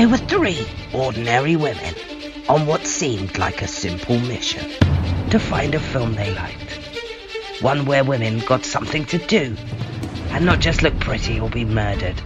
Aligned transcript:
They 0.00 0.06
were 0.06 0.16
three 0.16 0.66
ordinary 0.94 1.56
women 1.56 1.94
on 2.48 2.64
what 2.64 2.86
seemed 2.86 3.36
like 3.36 3.60
a 3.60 3.68
simple 3.68 4.18
mission 4.18 4.66
to 5.28 5.38
find 5.38 5.74
a 5.74 5.78
film 5.78 6.14
they 6.14 6.32
liked. 6.32 6.72
One 7.60 7.84
where 7.84 8.02
women 8.02 8.38
got 8.38 8.64
something 8.64 9.04
to 9.04 9.18
do 9.18 9.54
and 10.30 10.46
not 10.46 10.60
just 10.60 10.82
look 10.82 10.98
pretty 11.00 11.38
or 11.38 11.50
be 11.50 11.66
murdered. 11.66 12.18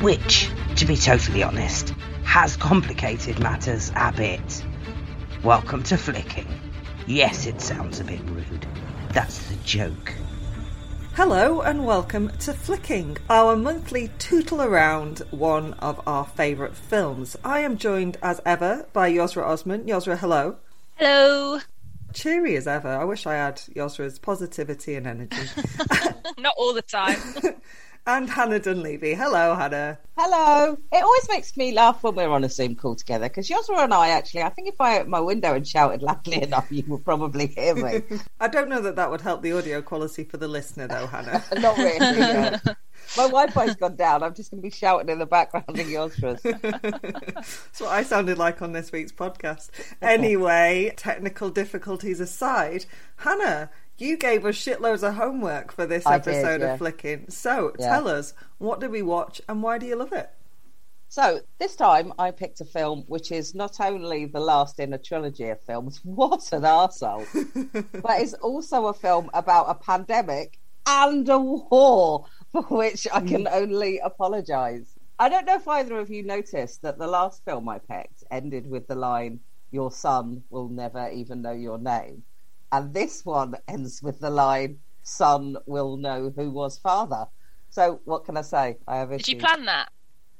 Which, 0.00 0.50
to 0.74 0.84
be 0.84 0.96
totally 0.96 1.44
honest, 1.44 1.90
has 2.24 2.56
complicated 2.56 3.38
matters 3.38 3.92
a 3.94 4.10
bit. 4.10 4.64
Welcome 5.44 5.84
to 5.84 5.96
flicking. 5.96 6.48
Yes, 7.06 7.46
it 7.46 7.60
sounds 7.60 8.00
a 8.00 8.04
bit 8.04 8.28
rude. 8.30 8.66
That's 9.12 9.38
the 9.48 9.54
joke. 9.64 10.12
Hello 11.14 11.60
and 11.60 11.84
welcome 11.84 12.30
to 12.38 12.54
Flicking, 12.54 13.18
our 13.28 13.54
monthly 13.54 14.08
tootle 14.18 14.62
around 14.62 15.18
one 15.30 15.74
of 15.74 16.00
our 16.06 16.24
favourite 16.24 16.74
films. 16.74 17.36
I 17.44 17.60
am 17.60 17.76
joined 17.76 18.16
as 18.22 18.40
ever 18.46 18.86
by 18.94 19.12
Yosra 19.12 19.44
Osman. 19.44 19.84
Yosra, 19.84 20.16
hello. 20.18 20.56
Hello. 20.94 21.60
Cheery 22.14 22.56
as 22.56 22.66
ever. 22.66 22.88
I 22.88 23.04
wish 23.04 23.26
I 23.26 23.34
had 23.34 23.56
Yosra's 23.76 24.18
positivity 24.18 24.94
and 24.94 25.06
energy. 25.06 25.36
Not 26.38 26.54
all 26.56 26.72
the 26.72 26.80
time. 26.80 27.18
and 28.06 28.28
Hannah 28.28 28.58
Dunleavy. 28.58 29.14
Hello, 29.14 29.54
Hannah. 29.54 29.98
Hello. 30.16 30.76
It 30.92 31.02
always 31.02 31.28
makes 31.28 31.56
me 31.56 31.72
laugh 31.72 32.02
when 32.02 32.16
we're 32.16 32.30
on 32.30 32.44
a 32.44 32.48
Zoom 32.48 32.74
call 32.74 32.96
together 32.96 33.28
because 33.28 33.48
Yosra 33.48 33.84
and 33.84 33.94
I 33.94 34.08
actually, 34.08 34.42
I 34.42 34.48
think 34.48 34.68
if 34.68 34.80
I 34.80 34.96
opened 34.96 35.10
my 35.10 35.20
window 35.20 35.54
and 35.54 35.66
shouted 35.66 36.02
loudly 36.02 36.42
enough, 36.42 36.66
you 36.70 36.82
would 36.88 37.04
probably 37.04 37.46
hear 37.46 37.74
me. 37.74 38.02
I 38.40 38.48
don't 38.48 38.68
know 38.68 38.80
that 38.80 38.96
that 38.96 39.10
would 39.10 39.20
help 39.20 39.42
the 39.42 39.52
audio 39.52 39.82
quality 39.82 40.24
for 40.24 40.36
the 40.36 40.48
listener, 40.48 40.88
though, 40.88 41.06
Hannah. 41.06 41.44
Not 41.58 41.76
really. 41.78 41.98
Yeah. 42.22 42.58
My 43.16 43.24
Wi-Fi's 43.24 43.74
gone 43.76 43.96
down. 43.96 44.22
I'm 44.22 44.32
just 44.32 44.50
going 44.50 44.62
to 44.62 44.66
be 44.66 44.70
shouting 44.70 45.08
in 45.08 45.18
the 45.18 45.26
background 45.26 45.76
in 45.76 45.88
Yosra's. 45.88 46.40
That's 46.42 47.80
what 47.80 47.90
I 47.90 48.04
sounded 48.04 48.38
like 48.38 48.62
on 48.62 48.72
this 48.72 48.92
week's 48.92 49.10
podcast. 49.10 49.70
Anyway, 50.00 50.94
technical 50.96 51.50
difficulties 51.50 52.20
aside, 52.20 52.86
Hannah, 53.16 53.70
you 54.02 54.16
gave 54.16 54.44
us 54.44 54.56
shitloads 54.56 55.06
of 55.06 55.14
homework 55.14 55.72
for 55.72 55.86
this 55.86 56.04
I 56.06 56.16
episode 56.16 56.58
did, 56.58 56.66
yeah. 56.66 56.72
of 56.72 56.78
Flicking. 56.78 57.30
So 57.30 57.72
Yeah. 57.78 57.88
tell 57.88 58.08
us, 58.08 58.34
what 58.58 58.80
did 58.80 58.90
we 58.90 59.02
watch 59.02 59.40
and 59.48 59.62
why 59.62 59.78
do 59.78 59.86
you 59.86 59.96
love 59.96 60.12
it? 60.12 60.30
So 61.08 61.40
this 61.58 61.76
time 61.76 62.12
I 62.18 62.30
picked 62.30 62.60
a 62.62 62.64
film 62.64 63.04
which 63.06 63.32
is 63.32 63.54
not 63.54 63.80
only 63.80 64.24
the 64.24 64.40
last 64.40 64.80
in 64.80 64.94
a 64.94 64.98
trilogy 64.98 65.48
of 65.50 65.60
films, 65.60 66.00
what 66.04 66.52
an 66.52 66.62
arsehole, 66.62 67.26
but 68.02 68.20
it's 68.20 68.34
also 68.34 68.86
a 68.86 68.94
film 68.94 69.30
about 69.34 69.66
a 69.68 69.74
pandemic 69.74 70.58
and 70.86 71.28
a 71.28 71.38
war 71.38 72.24
for 72.52 72.62
which 72.62 73.06
I 73.12 73.20
can 73.20 73.44
mm. 73.44 73.52
only 73.52 73.98
apologise. 73.98 74.98
I 75.18 75.28
don't 75.28 75.44
know 75.46 75.56
if 75.56 75.68
either 75.68 75.98
of 75.98 76.10
you 76.10 76.24
noticed 76.24 76.82
that 76.82 76.98
the 76.98 77.06
last 77.06 77.44
film 77.44 77.68
I 77.68 77.78
picked 77.78 78.24
ended 78.30 78.66
with 78.66 78.88
the 78.88 78.96
line, 78.96 79.40
Your 79.70 79.92
son 79.92 80.42
will 80.50 80.68
never 80.68 81.08
even 81.10 81.42
know 81.42 81.52
your 81.52 81.78
name. 81.78 82.24
And 82.72 82.94
this 82.94 83.24
one 83.24 83.54
ends 83.68 84.02
with 84.02 84.18
the 84.18 84.30
line, 84.30 84.78
Son 85.02 85.56
will 85.66 85.96
know 85.96 86.32
who 86.34 86.50
was 86.50 86.78
father. 86.78 87.26
So 87.68 88.00
what 88.04 88.24
can 88.24 88.36
I 88.36 88.42
say? 88.42 88.78
I 88.88 88.96
have 88.96 89.10
Did 89.10 89.28
you 89.28 89.36
plan 89.36 89.66
that? 89.66 89.90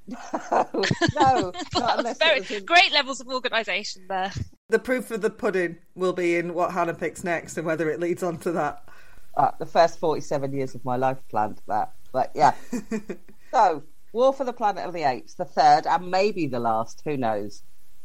no, 0.51 0.67
no, 1.15 1.53
not 1.75 2.19
Very, 2.19 2.41
it 2.41 2.51
in... 2.51 2.65
Great 2.65 2.93
levels 2.93 3.21
of 3.21 3.29
organisation 3.29 4.07
there. 4.09 4.33
The 4.69 4.79
proof 4.79 5.11
of 5.11 5.21
the 5.21 5.31
pudding 5.31 5.77
will 5.95 6.13
be 6.13 6.37
in 6.37 6.55
what 6.55 6.73
Hannah 6.73 6.95
picks 6.95 7.23
next 7.23 7.57
and 7.57 7.67
whether 7.67 7.91
it 7.91 8.01
leads 8.01 8.23
on 8.23 8.39
to 8.39 8.53
that. 8.53 8.89
uh, 9.37 9.51
the 9.59 9.67
first 9.67 9.99
47 9.99 10.53
years 10.53 10.75
of 10.75 10.85
my 10.85 10.97
life 10.97 11.19
planned 11.29 11.61
that. 11.69 11.93
But 12.13 12.33
yeah. 12.35 12.55
so, 13.53 13.83
War 14.13 14.33
for 14.33 14.45
the 14.45 14.53
Planet 14.53 14.85
of 14.85 14.93
the 14.93 15.05
Apes, 15.05 15.35
the 15.35 15.45
third 15.45 15.87
and 15.87 16.11
maybe 16.11 16.47
the 16.47 16.61
last, 16.61 17.03
who 17.05 17.17
knows, 17.17 17.63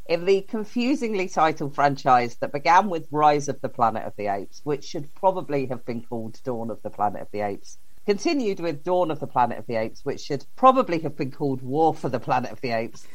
in 0.07 0.25
the 0.25 0.41
confusingly 0.41 1.27
titled 1.27 1.75
franchise 1.75 2.35
that 2.37 2.53
began 2.53 2.89
with 2.89 3.07
Rise 3.11 3.47
of 3.47 3.59
the 3.61 3.69
Planet 3.69 4.05
of 4.05 4.15
the 4.15 4.27
Apes, 4.27 4.61
which 4.63 4.85
should 4.85 5.13
probably 5.15 5.65
have 5.67 5.85
been 5.85 6.01
called 6.01 6.41
Dawn 6.43 6.69
of 6.69 6.81
the 6.81 6.89
Planet 6.89 7.21
of 7.21 7.31
the 7.31 7.41
Apes. 7.41 7.77
Continued 8.05 8.61
with 8.61 8.85
Dawn 8.85 9.11
of 9.11 9.19
the 9.19 9.27
Planet 9.27 9.57
of 9.57 9.67
the 9.67 9.75
Apes, 9.75 10.05
which 10.05 10.21
should 10.21 10.45
probably 10.55 10.99
have 10.99 11.17
been 11.17 11.31
called 11.31 11.61
War 11.61 11.93
for 11.93 12.07
the 12.07 12.21
Planet 12.21 12.51
of 12.51 12.61
the 12.61 12.71
Apes, 12.71 13.05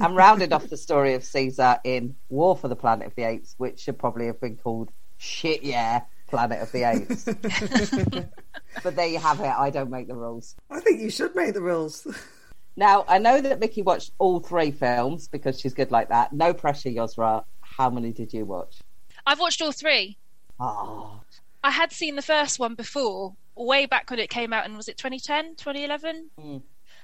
and 0.00 0.16
rounded 0.16 0.52
off 0.52 0.68
the 0.68 0.76
story 0.76 1.14
of 1.14 1.22
Caesar 1.22 1.78
in 1.84 2.16
War 2.30 2.56
for 2.56 2.66
the 2.66 2.74
Planet 2.74 3.06
of 3.06 3.14
the 3.14 3.22
Apes, 3.22 3.54
which 3.58 3.78
should 3.78 3.98
probably 3.98 4.26
have 4.26 4.40
been 4.40 4.56
called 4.56 4.90
Shit 5.18 5.62
Yeah, 5.62 6.00
Planet 6.26 6.62
of 6.62 6.72
the 6.72 6.82
Apes. 6.82 7.24
but 8.82 8.96
there 8.96 9.06
you 9.06 9.20
have 9.20 9.38
it. 9.38 9.44
I 9.46 9.70
don't 9.70 9.90
make 9.90 10.08
the 10.08 10.16
rules. 10.16 10.56
I 10.68 10.80
think 10.80 11.00
you 11.00 11.10
should 11.10 11.36
make 11.36 11.54
the 11.54 11.62
rules. 11.62 12.06
Now, 12.76 13.04
I 13.08 13.18
know 13.18 13.40
that 13.40 13.60
Mickey 13.60 13.82
watched 13.82 14.12
all 14.18 14.40
three 14.40 14.70
films 14.70 15.28
because 15.28 15.60
she's 15.60 15.74
good 15.74 15.90
like 15.90 16.08
that. 16.08 16.32
No 16.32 16.54
pressure, 16.54 16.88
Yosra. 16.88 17.44
How 17.60 17.90
many 17.90 18.12
did 18.12 18.32
you 18.32 18.44
watch? 18.44 18.78
I've 19.26 19.40
watched 19.40 19.60
all 19.60 19.72
three. 19.72 20.16
Oh, 20.58 21.20
I 21.62 21.70
had 21.70 21.92
seen 21.92 22.16
the 22.16 22.22
first 22.22 22.58
one 22.58 22.74
before, 22.74 23.34
way 23.54 23.86
back 23.86 24.10
when 24.10 24.18
it 24.18 24.30
came 24.30 24.52
out, 24.52 24.64
and 24.64 24.76
was 24.76 24.88
it 24.88 24.96
2010, 24.96 25.56
2011? 25.56 26.30
Mm. 26.38 26.62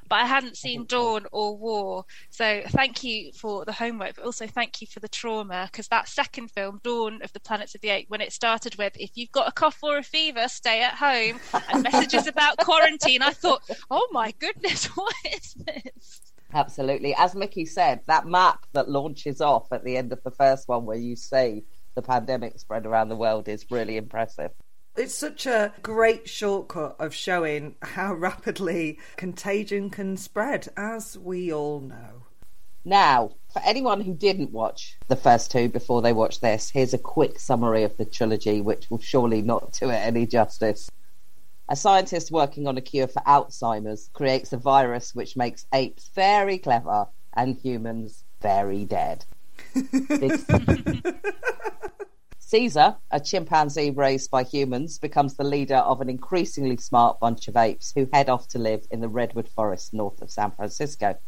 But 0.08 0.16
I 0.16 0.26
hadn't 0.26 0.56
seen. 0.56 0.86
Dawn 0.86 1.26
or 1.32 1.56
War. 1.56 2.04
So 2.30 2.62
thank 2.68 3.02
you 3.02 3.32
for 3.32 3.64
the 3.64 3.72
homework, 3.72 4.16
but 4.16 4.24
also 4.24 4.46
thank 4.46 4.80
you 4.80 4.86
for 4.86 5.00
the 5.00 5.08
trauma 5.08 5.68
because 5.70 5.88
that 5.88 6.08
second 6.08 6.50
film, 6.50 6.80
Dawn 6.82 7.20
of 7.22 7.32
the 7.32 7.40
Planets 7.40 7.74
of 7.74 7.80
the 7.80 7.90
Apes, 7.90 8.10
when 8.10 8.20
it 8.20 8.32
started 8.32 8.76
with 8.76 8.96
"If 8.98 9.10
you've 9.14 9.32
got 9.32 9.48
a 9.48 9.52
cough 9.52 9.78
or 9.82 9.98
a 9.98 10.02
fever, 10.02 10.48
stay 10.48 10.82
at 10.82 10.94
home," 10.94 11.40
and 11.68 11.82
messages 11.82 12.26
about 12.26 12.56
quarantine, 12.58 13.22
I 13.22 13.32
thought, 13.32 13.62
"Oh 13.90 14.08
my 14.12 14.32
goodness, 14.38 14.86
what 14.96 15.14
is 15.32 15.54
this?" 15.54 16.20
absolutely. 16.54 17.14
As 17.14 17.34
Mickey 17.34 17.66
said, 17.66 18.00
that 18.06 18.26
map 18.26 18.66
that 18.72 18.88
launches 18.88 19.40
off 19.40 19.72
at 19.72 19.84
the 19.84 19.96
end 19.96 20.12
of 20.12 20.22
the 20.22 20.30
first 20.30 20.68
one, 20.68 20.84
where 20.84 20.96
you 20.96 21.16
see 21.16 21.64
the 21.94 22.02
pandemic 22.02 22.58
spread 22.58 22.86
around 22.86 23.08
the 23.08 23.16
world, 23.16 23.48
is 23.48 23.66
really 23.70 23.96
impressive. 23.96 24.52
It's 24.96 25.14
such 25.14 25.44
a 25.44 25.74
great 25.82 26.26
shortcut 26.26 26.96
of 26.98 27.14
showing 27.14 27.74
how 27.82 28.14
rapidly 28.14 28.98
contagion 29.16 29.90
can 29.90 30.16
spread, 30.16 30.68
as 30.74 31.18
we 31.18 31.52
all 31.52 31.80
know. 31.80 32.22
Now, 32.82 33.32
for 33.52 33.60
anyone 33.62 34.00
who 34.00 34.14
didn't 34.14 34.52
watch 34.52 34.96
the 35.08 35.16
first 35.16 35.50
two 35.50 35.68
before 35.68 36.00
they 36.00 36.14
watch 36.14 36.40
this, 36.40 36.70
here's 36.70 36.94
a 36.94 36.98
quick 36.98 37.38
summary 37.38 37.82
of 37.82 37.96
the 37.98 38.06
trilogy, 38.06 38.62
which 38.62 38.90
will 38.90 39.00
surely 39.00 39.42
not 39.42 39.72
do 39.72 39.90
it 39.90 39.96
any 39.96 40.24
justice. 40.24 40.90
A 41.68 41.76
scientist 41.76 42.30
working 42.30 42.66
on 42.66 42.78
a 42.78 42.80
cure 42.80 43.08
for 43.08 43.20
Alzheimer's 43.26 44.08
creates 44.14 44.52
a 44.52 44.56
virus 44.56 45.14
which 45.14 45.36
makes 45.36 45.66
apes 45.74 46.08
very 46.14 46.58
clever 46.58 47.08
and 47.34 47.56
humans 47.56 48.24
very 48.40 48.84
dead. 48.84 49.24
Big- 49.74 50.40
Caesar, 52.48 52.96
a 53.10 53.18
chimpanzee 53.18 53.90
raised 53.90 54.30
by 54.30 54.44
humans, 54.44 55.00
becomes 55.00 55.34
the 55.34 55.42
leader 55.42 55.78
of 55.78 56.00
an 56.00 56.08
increasingly 56.08 56.76
smart 56.76 57.18
bunch 57.18 57.48
of 57.48 57.56
apes 57.56 57.92
who 57.96 58.08
head 58.12 58.28
off 58.28 58.46
to 58.46 58.56
live 58.56 58.86
in 58.92 59.00
the 59.00 59.08
redwood 59.08 59.48
forest 59.48 59.92
north 59.92 60.22
of 60.22 60.30
San 60.30 60.52
Francisco. 60.52 61.18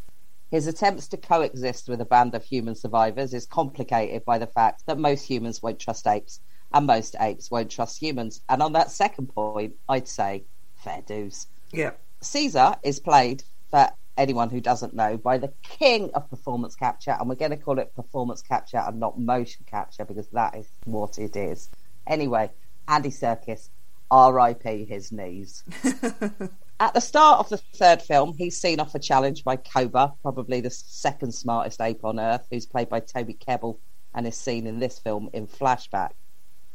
His 0.49 0.65
attempts 0.65 1.09
to 1.09 1.17
coexist 1.17 1.89
with 1.89 1.99
a 1.99 2.05
band 2.05 2.35
of 2.35 2.45
human 2.45 2.73
survivors 2.73 3.33
is 3.33 3.45
complicated 3.45 4.23
by 4.23 4.37
the 4.37 4.47
fact 4.47 4.85
that 4.85 4.97
most 4.97 5.23
humans 5.25 5.61
won't 5.61 5.77
trust 5.77 6.07
apes, 6.07 6.39
and 6.73 6.87
most 6.87 7.17
apes 7.19 7.51
won't 7.51 7.69
trust 7.69 8.01
humans. 8.01 8.39
And 8.47 8.63
on 8.63 8.71
that 8.71 8.89
second 8.89 9.27
point, 9.27 9.73
I'd 9.89 10.07
say 10.07 10.45
fair 10.77 11.01
dues. 11.05 11.47
Yeah. 11.73 11.91
Caesar 12.21 12.77
is 12.81 13.01
played, 13.01 13.43
for 13.71 13.89
anyone 14.17 14.49
who 14.49 14.59
doesn't 14.59 14.93
know, 14.93 15.17
by 15.17 15.37
the 15.37 15.51
king 15.63 16.11
of 16.13 16.29
performance 16.29 16.75
capture, 16.75 17.15
and 17.17 17.29
we're 17.29 17.35
going 17.35 17.51
to 17.51 17.57
call 17.57 17.79
it 17.79 17.95
performance 17.95 18.41
capture 18.41 18.77
and 18.77 18.99
not 18.99 19.19
motion 19.19 19.65
capture 19.65 20.05
because 20.05 20.27
that 20.29 20.55
is 20.55 20.67
what 20.85 21.17
it 21.17 21.35
is. 21.35 21.69
Anyway, 22.05 22.51
Andy 22.87 23.09
Serkis, 23.09 23.69
R.I.P. 24.11 24.85
his 24.85 25.11
knees. 25.11 25.63
At 26.81 26.93
the 26.93 27.01
start 27.01 27.39
of 27.39 27.49
the 27.49 27.57
third 27.75 28.01
film, 28.01 28.33
he's 28.37 28.59
seen 28.59 28.79
off 28.79 28.95
a 28.95 28.99
challenge 28.99 29.43
by 29.43 29.57
Koba, 29.57 30.13
probably 30.21 30.61
the 30.61 30.69
second 30.69 31.33
smartest 31.33 31.81
ape 31.81 32.03
on 32.03 32.19
Earth, 32.19 32.47
who's 32.49 32.65
played 32.65 32.89
by 32.89 33.01
Toby 33.01 33.33
Kebbell 33.33 33.77
and 34.13 34.25
is 34.25 34.37
seen 34.37 34.65
in 34.65 34.79
this 34.79 34.97
film 34.97 35.29
in 35.33 35.47
flashback. 35.47 36.11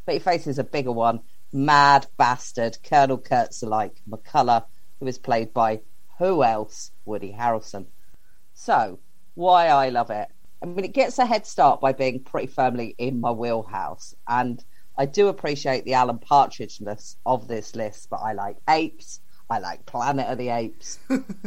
But 0.05 0.14
he 0.14 0.19
faces 0.19 0.58
a 0.58 0.64
bigger 0.64 0.93
one, 0.93 1.20
mad 1.52 2.06
bastard 2.17 2.79
Colonel 2.82 3.19
Kurtzalike 3.19 3.97
McCullough, 4.08 4.64
who 5.00 5.06
is 5.06 5.19
played 5.19 5.52
by 5.52 5.81
who 6.19 6.43
else? 6.43 6.93
Woody 7.05 7.32
Harrelson. 7.32 7.87
So, 8.52 8.99
why 9.34 9.69
I 9.69 9.88
love 9.88 10.11
it? 10.11 10.28
I 10.62 10.66
mean, 10.66 10.84
it 10.84 10.94
gets 10.94 11.19
a 11.19 11.26
head 11.26 11.46
start 11.46 11.81
by 11.81 11.93
being 11.93 12.20
pretty 12.20 12.46
firmly 12.46 12.94
in 12.99 13.20
my 13.20 13.31
wheelhouse, 13.31 14.14
and 14.26 14.64
I 14.96 15.06
do 15.06 15.28
appreciate 15.28 15.84
the 15.84 15.94
Alan 15.94 16.19
Partridge-ness 16.19 17.16
of 17.26 17.49
this 17.49 17.75
list, 17.75 18.08
but 18.11 18.19
I 18.19 18.32
like 18.32 18.56
apes. 18.69 19.20
I 19.50 19.58
like 19.58 19.84
Planet 19.84 20.26
of 20.26 20.38
the 20.38 20.49
Apes. 20.49 20.99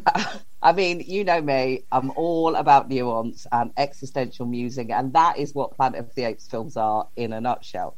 I 0.61 0.71
mean, 0.71 0.99
you 0.99 1.23
know 1.23 1.41
me, 1.41 1.83
I'm 1.91 2.11
all 2.11 2.55
about 2.55 2.89
nuance 2.89 3.47
and 3.51 3.71
existential 3.75 4.45
musing, 4.45 4.91
and 4.91 5.13
that 5.13 5.37
is 5.37 5.55
what 5.55 5.75
Planet 5.75 6.01
of 6.01 6.13
the 6.13 6.25
Apes 6.25 6.47
films 6.47 6.77
are 6.77 7.07
in 7.15 7.33
a 7.33 7.41
nutshell. 7.41 7.95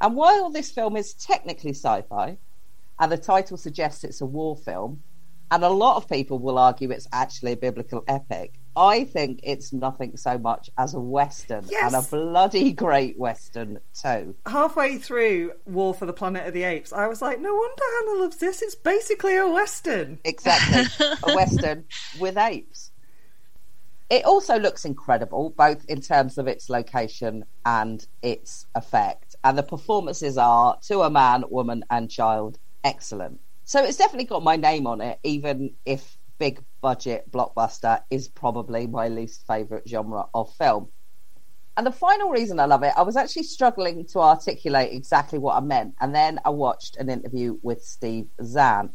And 0.00 0.14
while 0.14 0.50
this 0.50 0.70
film 0.70 0.96
is 0.96 1.14
technically 1.14 1.72
sci 1.72 2.02
fi, 2.02 2.38
and 2.98 3.10
the 3.10 3.18
title 3.18 3.56
suggests 3.56 4.04
it's 4.04 4.20
a 4.20 4.26
war 4.26 4.56
film, 4.56 5.02
and 5.50 5.64
a 5.64 5.68
lot 5.68 5.96
of 5.96 6.08
people 6.08 6.38
will 6.38 6.58
argue 6.58 6.90
it's 6.90 7.06
actually 7.12 7.52
a 7.52 7.56
biblical 7.56 8.02
epic, 8.08 8.54
I 8.76 9.04
think 9.04 9.40
it's 9.42 9.72
nothing 9.72 10.16
so 10.16 10.36
much 10.36 10.68
as 10.76 10.92
a 10.94 11.00
western 11.00 11.64
Yes. 11.70 11.94
and 11.94 12.04
a 12.04 12.08
bloody 12.08 12.72
great 12.72 13.18
western 13.18 13.78
too. 13.94 14.34
Halfway 14.46 14.98
through 14.98 15.52
War 15.64 15.94
for 15.94 16.04
the 16.04 16.12
Planet 16.12 16.46
of 16.46 16.52
the 16.52 16.64
Apes, 16.64 16.92
I 16.92 17.06
was 17.06 17.22
like, 17.22 17.40
no 17.40 17.54
wonder 17.54 17.82
Hannah 17.98 18.20
loves 18.22 18.36
this. 18.36 18.60
It's 18.60 18.74
basically 18.74 19.36
a 19.36 19.48
western. 19.48 20.18
Exactly, 20.24 20.84
a 21.26 21.34
western 21.34 21.84
with 22.20 22.36
apes. 22.36 22.90
It 24.08 24.24
also 24.24 24.58
looks 24.58 24.84
incredible, 24.84 25.50
both 25.56 25.84
in 25.86 26.00
terms 26.00 26.38
of 26.38 26.46
its 26.46 26.68
location 26.70 27.44
and 27.64 28.06
its 28.22 28.66
effect. 28.74 29.34
And 29.42 29.58
the 29.58 29.64
performances 29.64 30.38
are, 30.38 30.78
to 30.86 31.00
a 31.00 31.10
man, 31.10 31.44
woman, 31.48 31.84
and 31.90 32.08
child, 32.10 32.58
excellent. 32.84 33.40
So 33.66 33.82
it's 33.82 33.98
definitely 33.98 34.26
got 34.26 34.44
my 34.44 34.54
name 34.54 34.86
on 34.86 35.00
it, 35.00 35.18
even 35.24 35.74
if 35.84 36.16
big 36.38 36.62
budget 36.80 37.28
blockbuster 37.32 38.00
is 38.10 38.28
probably 38.28 38.86
my 38.86 39.08
least 39.08 39.44
favourite 39.44 39.88
genre 39.88 40.26
of 40.32 40.54
film. 40.54 40.88
And 41.76 41.84
the 41.84 41.90
final 41.90 42.30
reason 42.30 42.60
I 42.60 42.66
love 42.66 42.84
it, 42.84 42.92
I 42.96 43.02
was 43.02 43.16
actually 43.16 43.42
struggling 43.42 44.06
to 44.12 44.20
articulate 44.20 44.92
exactly 44.92 45.40
what 45.40 45.56
I 45.56 45.60
meant. 45.60 45.94
And 46.00 46.14
then 46.14 46.38
I 46.44 46.50
watched 46.50 46.96
an 46.96 47.10
interview 47.10 47.58
with 47.60 47.82
Steve 47.82 48.28
Zahn, 48.40 48.90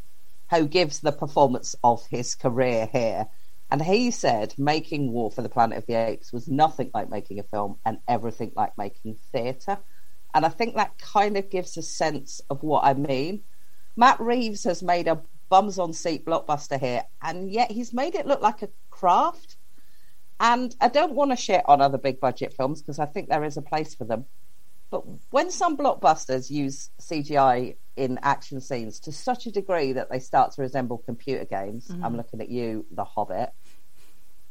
who 0.49 0.67
gives 0.67 1.01
the 1.01 1.11
performance 1.11 1.75
of 1.83 2.07
his 2.09 2.35
career 2.35 2.87
here. 2.93 3.27
And 3.69 3.81
he 3.81 4.09
said 4.09 4.53
making 4.57 5.11
War 5.11 5.31
for 5.31 5.41
the 5.41 5.49
Planet 5.49 5.79
of 5.79 5.85
the 5.85 5.95
Apes 5.95 6.31
was 6.31 6.47
nothing 6.47 6.91
like 6.93 7.09
making 7.09 7.39
a 7.39 7.43
film 7.43 7.75
and 7.85 7.97
everything 8.07 8.53
like 8.55 8.77
making 8.77 9.17
theatre. 9.33 9.79
And 10.33 10.45
I 10.45 10.49
think 10.49 10.75
that 10.75 10.97
kind 10.97 11.35
of 11.35 11.49
gives 11.49 11.75
a 11.75 11.81
sense 11.81 12.39
of 12.49 12.63
what 12.63 12.85
I 12.85 12.93
mean. 12.93 13.41
Matt 13.95 14.19
Reeves 14.19 14.63
has 14.63 14.81
made 14.81 15.07
a 15.07 15.21
bums 15.49 15.77
on 15.77 15.93
seat 15.93 16.25
blockbuster 16.25 16.79
here, 16.79 17.03
and 17.21 17.51
yet 17.51 17.71
he's 17.71 17.93
made 17.93 18.15
it 18.15 18.25
look 18.25 18.41
like 18.41 18.61
a 18.61 18.69
craft. 18.89 19.57
And 20.39 20.75
I 20.81 20.87
don't 20.87 21.13
want 21.13 21.31
to 21.31 21.37
shit 21.37 21.61
on 21.65 21.81
other 21.81 21.99
big 21.99 22.19
budget 22.19 22.53
films 22.53 22.81
because 22.81 22.97
I 22.97 23.05
think 23.05 23.29
there 23.29 23.43
is 23.43 23.57
a 23.57 23.61
place 23.61 23.93
for 23.93 24.05
them. 24.05 24.25
But 24.89 25.03
when 25.29 25.51
some 25.51 25.77
blockbusters 25.77 26.49
use 26.49 26.89
CGI 26.99 27.75
in 27.95 28.19
action 28.23 28.59
scenes 28.59 28.99
to 29.01 29.11
such 29.11 29.45
a 29.45 29.51
degree 29.51 29.93
that 29.93 30.09
they 30.09 30.19
start 30.19 30.53
to 30.53 30.61
resemble 30.61 30.97
computer 30.97 31.45
games, 31.45 31.89
I'm 31.89 32.01
mm-hmm. 32.01 32.15
looking 32.15 32.41
at 32.41 32.49
you, 32.49 32.85
The 32.91 33.03
Hobbit. 33.03 33.51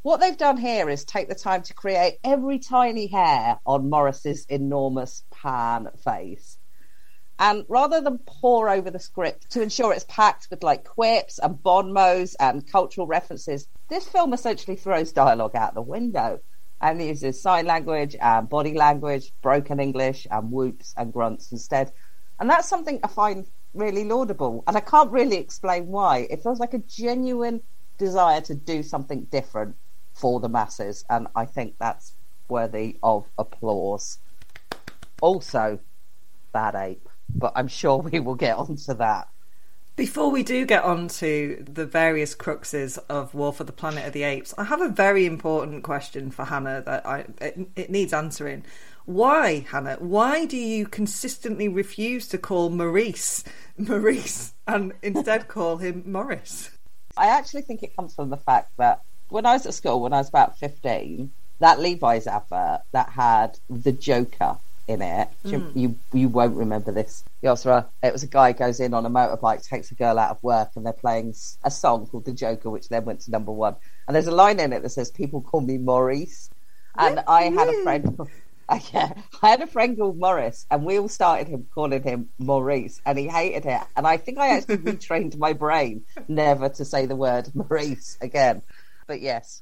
What 0.03 0.19
they've 0.19 0.37
done 0.37 0.57
here 0.57 0.89
is 0.89 1.05
take 1.05 1.29
the 1.29 1.35
time 1.35 1.61
to 1.63 1.75
create 1.75 2.17
every 2.23 2.57
tiny 2.57 3.05
hair 3.05 3.59
on 3.67 3.89
Morris's 3.89 4.45
enormous 4.49 5.23
pan 5.29 5.89
face. 6.03 6.57
And 7.41 7.65
rather 7.69 7.99
than 8.01 8.19
pour 8.19 8.69
over 8.69 8.91
the 8.91 8.99
script 8.99 9.49
to 9.53 9.63
ensure 9.63 9.91
it's 9.91 10.05
packed 10.07 10.47
with 10.51 10.61
like 10.61 10.85
quips 10.85 11.39
and 11.39 11.61
bon 11.61 11.91
mots 11.91 12.35
and 12.35 12.71
cultural 12.71 13.07
references, 13.07 13.67
this 13.89 14.07
film 14.07 14.31
essentially 14.31 14.77
throws 14.77 15.11
dialogue 15.11 15.55
out 15.55 15.73
the 15.73 15.81
window 15.81 16.39
and 16.81 17.01
uses 17.01 17.41
sign 17.41 17.65
language 17.65 18.15
and 18.21 18.47
body 18.47 18.75
language, 18.75 19.33
broken 19.41 19.79
English 19.79 20.27
and 20.29 20.51
whoops 20.51 20.93
and 20.95 21.11
grunts 21.11 21.51
instead. 21.51 21.91
And 22.39 22.47
that's 22.47 22.69
something 22.69 22.99
I 23.03 23.07
find 23.07 23.47
really 23.73 24.03
laudable. 24.03 24.63
And 24.67 24.77
I 24.77 24.81
can't 24.81 25.09
really 25.09 25.37
explain 25.37 25.87
why. 25.87 26.27
It 26.29 26.43
feels 26.43 26.59
like 26.59 26.75
a 26.75 26.79
genuine 26.79 27.61
desire 27.97 28.41
to 28.41 28.53
do 28.53 28.83
something 28.83 29.23
different 29.31 29.75
for 30.13 30.39
the 30.39 30.49
masses. 30.49 31.03
And 31.09 31.27
I 31.35 31.45
think 31.45 31.73
that's 31.79 32.13
worthy 32.49 32.99
of 33.01 33.25
applause. 33.39 34.19
Also, 35.21 35.79
Bad 36.53 36.75
Ape. 36.75 37.07
But 37.35 37.53
I'm 37.55 37.67
sure 37.67 37.97
we 37.97 38.19
will 38.19 38.35
get 38.35 38.57
onto 38.57 38.93
that. 38.93 39.27
Before 39.95 40.31
we 40.31 40.41
do 40.41 40.65
get 40.65 40.83
on 40.83 41.09
to 41.09 41.63
the 41.69 41.85
various 41.85 42.33
cruxes 42.33 42.97
of 43.09 43.33
War 43.33 43.51
for 43.51 43.65
the 43.65 43.73
Planet 43.73 44.07
of 44.07 44.13
the 44.13 44.23
Apes, 44.23 44.53
I 44.57 44.63
have 44.63 44.81
a 44.81 44.89
very 44.89 45.25
important 45.25 45.83
question 45.83 46.31
for 46.31 46.45
Hannah 46.45 46.81
that 46.81 47.05
I 47.05 47.25
it, 47.39 47.59
it 47.75 47.89
needs 47.89 48.13
answering. 48.13 48.63
Why, 49.05 49.65
Hannah? 49.69 49.97
Why 49.99 50.45
do 50.45 50.57
you 50.57 50.87
consistently 50.87 51.67
refuse 51.67 52.27
to 52.29 52.37
call 52.37 52.69
Maurice 52.69 53.43
Maurice 53.77 54.53
and 54.65 54.93
instead 55.01 55.47
call 55.47 55.77
him 55.77 56.03
Morris? 56.05 56.71
I 57.17 57.27
actually 57.27 57.63
think 57.63 57.83
it 57.83 57.95
comes 57.95 58.15
from 58.15 58.29
the 58.29 58.37
fact 58.37 58.71
that 58.77 59.01
when 59.29 59.45
I 59.45 59.53
was 59.53 59.65
at 59.65 59.73
school, 59.73 60.01
when 60.01 60.13
I 60.13 60.17
was 60.17 60.29
about 60.29 60.57
15, 60.57 61.31
that 61.59 61.79
Levi's 61.79 62.27
advert 62.27 62.81
that 62.91 63.09
had 63.09 63.59
the 63.69 63.91
Joker 63.91 64.57
in 64.91 65.01
it, 65.01 65.29
you, 65.43 65.59
mm. 65.59 65.75
you 65.75 65.95
you 66.13 66.29
won't 66.29 66.55
remember 66.55 66.91
this, 66.91 67.23
Yosra. 67.43 67.87
It 68.03 68.13
was 68.13 68.23
a 68.23 68.27
guy 68.27 68.51
goes 68.51 68.79
in 68.79 68.93
on 68.93 69.05
a 69.05 69.09
motorbike, 69.09 69.67
takes 69.67 69.91
a 69.91 69.95
girl 69.95 70.19
out 70.19 70.31
of 70.31 70.43
work, 70.43 70.71
and 70.75 70.85
they're 70.85 70.93
playing 70.93 71.33
a 71.63 71.71
song 71.71 72.07
called 72.07 72.25
The 72.25 72.33
Joker, 72.33 72.69
which 72.69 72.89
then 72.89 73.05
went 73.05 73.21
to 73.21 73.31
number 73.31 73.51
one. 73.51 73.75
And 74.07 74.15
there's 74.15 74.27
a 74.27 74.35
line 74.35 74.59
in 74.59 74.73
it 74.73 74.83
that 74.83 74.89
says, 74.89 75.11
"People 75.11 75.41
call 75.41 75.61
me 75.61 75.77
Maurice," 75.77 76.49
and 76.97 77.19
I 77.27 77.43
had 77.43 77.69
a 77.69 77.83
friend. 77.83 78.19
Uh, 78.69 78.79
yeah, 78.93 79.11
I 79.41 79.49
had 79.49 79.61
a 79.61 79.67
friend 79.67 79.97
called 79.97 80.17
Morris, 80.17 80.65
and 80.71 80.85
we 80.85 80.97
all 80.97 81.09
started 81.09 81.49
him 81.49 81.67
calling 81.75 82.01
him 82.03 82.29
Maurice, 82.39 83.01
and 83.05 83.19
he 83.19 83.27
hated 83.27 83.65
it. 83.65 83.81
And 83.97 84.07
I 84.07 84.15
think 84.15 84.37
I 84.37 84.55
actually 84.55 84.77
retrained 84.93 85.37
my 85.37 85.51
brain 85.51 86.05
never 86.29 86.69
to 86.69 86.85
say 86.85 87.05
the 87.05 87.17
word 87.17 87.53
Maurice 87.53 88.17
again. 88.21 88.61
But 89.07 89.19
yes, 89.19 89.61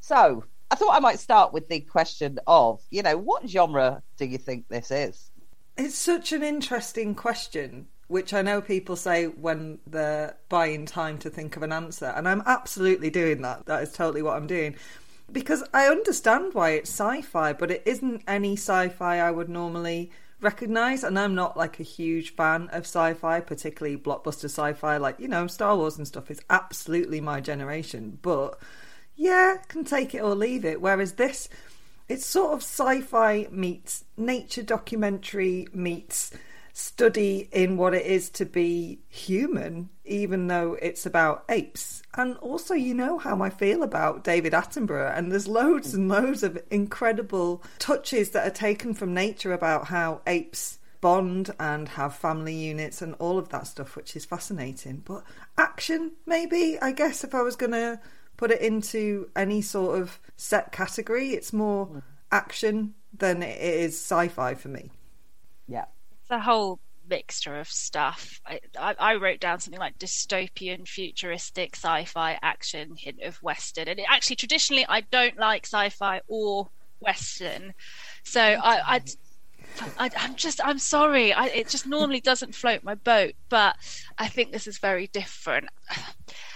so 0.00 0.44
I 0.72 0.74
thought 0.74 0.96
I 0.96 1.00
might 1.00 1.18
start 1.20 1.52
with 1.52 1.68
the 1.68 1.80
question 1.80 2.38
of, 2.46 2.80
you 2.90 3.02
know, 3.02 3.18
what 3.18 3.46
genre 3.46 4.02
do 4.16 4.24
you 4.24 4.38
think 4.38 4.68
this 4.68 4.90
is? 4.90 5.30
It's 5.76 5.94
such 5.94 6.32
an 6.32 6.42
interesting 6.42 7.14
question, 7.14 7.88
which 8.08 8.32
I 8.32 8.40
know 8.40 8.62
people 8.62 8.96
say 8.96 9.26
when 9.26 9.80
they're 9.86 10.34
buying 10.48 10.86
time 10.86 11.18
to 11.18 11.28
think 11.28 11.58
of 11.58 11.62
an 11.62 11.74
answer, 11.74 12.06
and 12.16 12.26
I'm 12.26 12.42
absolutely 12.46 13.10
doing 13.10 13.42
that. 13.42 13.66
That 13.66 13.82
is 13.82 13.92
totally 13.92 14.22
what 14.22 14.34
I'm 14.34 14.46
doing. 14.46 14.76
Because 15.30 15.62
I 15.74 15.88
understand 15.88 16.54
why 16.54 16.70
it's 16.70 16.88
sci 16.90 17.20
fi, 17.20 17.52
but 17.52 17.70
it 17.70 17.82
isn't 17.84 18.22
any 18.26 18.54
sci 18.54 18.88
fi 18.88 19.18
I 19.18 19.30
would 19.30 19.50
normally 19.50 20.10
recognize. 20.40 21.04
And 21.04 21.18
I'm 21.18 21.34
not 21.34 21.54
like 21.54 21.80
a 21.80 21.84
huge 21.84 22.34
fan 22.34 22.70
of 22.72 22.84
sci 22.84 23.12
fi, 23.12 23.40
particularly 23.40 23.98
blockbuster 23.98 24.44
sci 24.44 24.72
fi, 24.72 24.96
like, 24.96 25.20
you 25.20 25.28
know, 25.28 25.46
Star 25.46 25.76
Wars 25.76 25.98
and 25.98 26.08
stuff 26.08 26.30
is 26.30 26.40
absolutely 26.48 27.20
my 27.20 27.42
generation. 27.42 28.18
But 28.22 28.58
yeah, 29.22 29.58
can 29.68 29.84
take 29.84 30.16
it 30.16 30.22
or 30.22 30.34
leave 30.34 30.64
it. 30.64 30.80
Whereas 30.80 31.12
this, 31.12 31.48
it's 32.08 32.26
sort 32.26 32.54
of 32.54 32.58
sci-fi 32.58 33.46
meets 33.52 34.04
nature 34.16 34.64
documentary 34.64 35.68
meets 35.72 36.32
study 36.72 37.48
in 37.52 37.76
what 37.76 37.94
it 37.94 38.04
is 38.04 38.30
to 38.30 38.44
be 38.44 38.98
human, 39.08 39.90
even 40.04 40.48
though 40.48 40.76
it's 40.82 41.06
about 41.06 41.44
apes. 41.48 42.02
And 42.14 42.36
also, 42.38 42.74
you 42.74 42.94
know 42.94 43.16
how 43.16 43.40
I 43.42 43.50
feel 43.50 43.84
about 43.84 44.24
David 44.24 44.54
Attenborough, 44.54 45.16
and 45.16 45.30
there's 45.30 45.46
loads 45.46 45.94
and 45.94 46.08
loads 46.08 46.42
of 46.42 46.60
incredible 46.72 47.62
touches 47.78 48.30
that 48.30 48.44
are 48.44 48.50
taken 48.50 48.92
from 48.92 49.14
nature 49.14 49.52
about 49.52 49.86
how 49.86 50.20
apes 50.26 50.80
bond 51.00 51.54
and 51.60 51.90
have 51.90 52.16
family 52.16 52.54
units 52.54 53.00
and 53.00 53.14
all 53.20 53.38
of 53.38 53.50
that 53.50 53.68
stuff, 53.68 53.94
which 53.94 54.16
is 54.16 54.24
fascinating. 54.24 55.02
But 55.04 55.22
action, 55.56 56.12
maybe, 56.26 56.76
I 56.82 56.90
guess, 56.90 57.22
if 57.22 57.36
I 57.36 57.42
was 57.42 57.54
going 57.54 57.72
to 57.72 58.00
put 58.42 58.50
it 58.50 58.60
into 58.60 59.30
any 59.36 59.62
sort 59.62 60.02
of 60.02 60.18
set 60.36 60.72
category, 60.72 61.28
it's 61.28 61.52
more 61.52 61.86
hmm. 61.86 61.98
action 62.32 62.92
than 63.16 63.40
it 63.40 63.60
is 63.60 63.94
sci 63.94 64.26
fi 64.26 64.52
for 64.54 64.66
me. 64.66 64.90
Yeah. 65.68 65.84
It's 66.22 66.30
a 66.32 66.40
whole 66.40 66.80
mixture 67.08 67.60
of 67.60 67.68
stuff. 67.68 68.40
I, 68.44 68.58
I, 68.76 68.96
I 68.98 69.14
wrote 69.14 69.38
down 69.38 69.60
something 69.60 69.78
like 69.78 69.96
dystopian, 69.96 70.88
futuristic, 70.88 71.76
sci-fi, 71.76 72.36
action, 72.42 72.96
hint 72.96 73.22
of 73.22 73.40
western. 73.44 73.86
And 73.86 74.00
it, 74.00 74.06
actually, 74.08 74.34
traditionally, 74.34 74.86
I 74.88 75.02
don't 75.02 75.38
like 75.38 75.64
sci-fi 75.64 76.20
or 76.26 76.68
western. 76.98 77.74
So 78.24 78.40
I, 78.40 78.96
I, 78.96 79.02
I, 80.00 80.10
I'm 80.16 80.34
just, 80.34 80.60
I'm 80.64 80.80
sorry. 80.80 81.32
I, 81.32 81.46
it 81.46 81.68
just 81.68 81.86
normally 81.86 82.20
doesn't 82.20 82.56
float 82.56 82.82
my 82.82 82.96
boat. 82.96 83.34
But 83.48 83.76
I 84.18 84.26
think 84.26 84.50
this 84.50 84.66
is 84.66 84.78
very 84.78 85.06
different. 85.06 85.68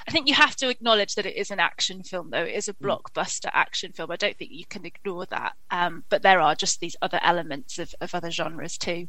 I 0.06 0.12
think 0.12 0.28
you 0.28 0.34
have 0.34 0.54
to 0.56 0.68
acknowledge 0.68 1.16
that 1.16 1.26
it 1.26 1.36
is 1.36 1.50
an 1.50 1.58
action 1.58 2.02
film, 2.02 2.30
though. 2.30 2.44
It 2.44 2.54
is 2.54 2.68
a 2.68 2.74
blockbuster 2.74 3.50
action 3.52 3.92
film. 3.92 4.10
I 4.10 4.16
don't 4.16 4.36
think 4.36 4.52
you 4.52 4.64
can 4.64 4.86
ignore 4.86 5.26
that. 5.26 5.54
Um, 5.70 6.04
but 6.08 6.22
there 6.22 6.40
are 6.40 6.54
just 6.54 6.78
these 6.80 6.96
other 7.02 7.18
elements 7.22 7.78
of, 7.78 7.94
of 8.00 8.14
other 8.14 8.30
genres 8.30 8.78
too. 8.78 9.08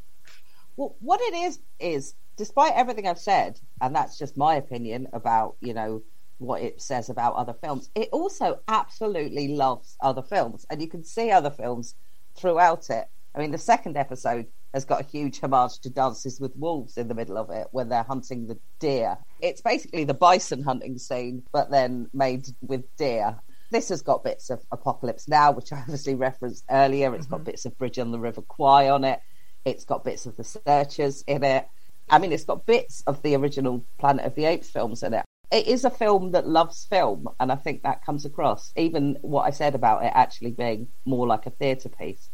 Well, 0.75 0.96
what 1.00 1.22
it 1.22 1.36
is 1.36 1.60
is, 1.80 2.16
despite 2.36 2.74
everything 2.75 3.08
I've 3.08 3.20
said, 3.20 3.60
and 3.80 3.96
that's 3.96 4.18
just 4.18 4.38
my 4.38 4.56
opinion 4.56 5.08
about 5.13 5.56
you 5.60 5.74
know 5.74 6.04
what 6.39 6.62
it 6.62 6.82
says 6.82 7.10
about 7.10 7.36
other 7.36 7.54
films, 7.54 7.89
it 7.96 8.10
also 8.12 8.60
absolutely 8.68 9.50
loves 9.50 9.98
other 10.01 10.24
films, 10.24 10.66
and 10.70 10.82
you 10.82 10.88
can 10.88 11.04
see 11.04 11.32
other 11.32 11.51
films 11.51 11.96
throughout 12.36 12.89
it. 12.89 13.08
I 13.36 13.39
mean, 13.39 13.51
the 13.51 13.58
second 13.60 13.98
episode 13.98 14.48
has 14.74 14.86
got 14.86 15.02
a 15.02 15.06
huge 15.06 15.40
homage 15.40 15.80
to 15.80 15.90
Dances 15.90 16.40
with 16.40 16.56
Wolves 16.56 16.98
in 16.98 17.08
the 17.08 17.16
middle 17.16 17.38
of 17.38 17.50
it 17.50 17.68
when 17.72 17.90
they're 17.90 18.04
hunting 18.04 18.48
the 18.48 18.60
deer. 18.80 19.18
It's 19.42 19.62
basically 19.62 20.04
the 20.04 20.14
bison 20.14 20.64
hunting 20.64 20.98
scene, 20.98 21.44
but 21.52 21.72
then 21.72 22.10
made 22.14 22.48
with 22.62 22.84
deer. 22.98 23.38
This 23.72 23.90
has 23.90 24.02
got 24.02 24.24
bits 24.24 24.50
of 24.50 24.64
Apocalypse 24.72 25.28
Now, 25.28 25.52
which 25.52 25.74
I 25.74 25.80
obviously 25.80 26.16
referenced 26.16 26.64
earlier. 26.70 27.14
It's 27.16 27.28
got 27.28 27.38
mm-hmm. 27.38 27.46
bits 27.46 27.66
of 27.66 27.78
Bridge 27.78 28.00
on 28.00 28.12
the 28.12 28.20
River 28.20 28.42
Kwai 28.42 28.90
on 28.90 29.04
it. 29.04 29.20
It's 29.66 29.84
got 29.84 30.06
bits 30.06 30.26
of 30.26 30.38
The 30.38 30.44
Searchers 30.44 31.24
in 31.28 31.44
it. 31.44 31.68
I 32.10 32.20
mean, 32.20 32.32
it's 32.32 32.46
got 32.46 32.66
bits 32.66 33.04
of 33.06 33.22
the 33.22 33.36
original 33.36 33.84
Planet 33.98 34.26
of 34.26 34.36
the 34.36 34.46
Apes 34.46 34.70
films 34.70 35.04
in 35.04 35.14
it. 35.14 35.26
it 35.52 35.68
is 35.68 35.84
a 35.84 35.90
film 35.90 36.32
that 36.32 36.48
loves 36.48 36.86
film, 36.86 37.28
and 37.40 37.52
I 37.52 37.56
think 37.56 37.84
that 37.84 38.06
comes 38.06 38.26
across. 38.26 38.72
Even 38.76 39.18
what 39.22 39.44
I 39.44 39.50
said 39.50 39.76
about 39.76 40.04
it 40.04 40.12
actually 40.14 40.52
being 40.52 40.88
more 41.06 41.28
like 41.28 41.46
a 41.46 41.52
theatre 41.52 41.90
piece, 41.90 42.30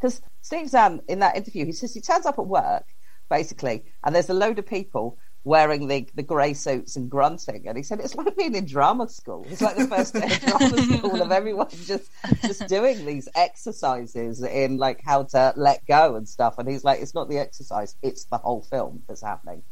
because 0.00 0.20
Steve 0.42 0.68
Zahn 0.68 0.94
um, 0.94 1.00
in 1.08 1.20
that 1.20 1.36
interview, 1.36 1.64
he 1.64 1.72
says 1.72 1.94
he 1.94 2.00
turns 2.00 2.26
up 2.26 2.38
at 2.38 2.46
work 2.46 2.84
basically, 3.28 3.84
and 4.04 4.14
there's 4.14 4.30
a 4.30 4.34
load 4.34 4.58
of 4.58 4.66
people 4.66 5.18
wearing 5.46 5.86
the, 5.86 6.08
the 6.16 6.24
grey 6.24 6.52
suits 6.52 6.96
and 6.96 7.08
grunting. 7.08 7.68
And 7.68 7.76
he 7.76 7.82
said 7.84 8.00
it's 8.00 8.14
like 8.16 8.36
being 8.36 8.54
in 8.54 8.66
drama 8.66 9.08
school. 9.08 9.46
It's 9.48 9.62
like 9.62 9.76
the 9.76 9.86
first 9.86 10.12
day 10.12 10.24
of 10.24 10.40
drama 10.40 10.82
school 10.98 11.22
of 11.22 11.30
everyone 11.30 11.68
just 11.70 12.10
just 12.42 12.66
doing 12.66 13.06
these 13.06 13.28
exercises 13.34 14.42
in 14.42 14.76
like 14.76 15.00
how 15.04 15.22
to 15.22 15.54
let 15.56 15.86
go 15.86 16.16
and 16.16 16.28
stuff. 16.28 16.58
And 16.58 16.68
he's 16.68 16.84
like, 16.84 17.00
it's 17.00 17.14
not 17.14 17.28
the 17.28 17.38
exercise, 17.38 17.96
it's 18.02 18.24
the 18.24 18.38
whole 18.38 18.62
film 18.62 19.02
that's 19.08 19.22
happening. 19.22 19.62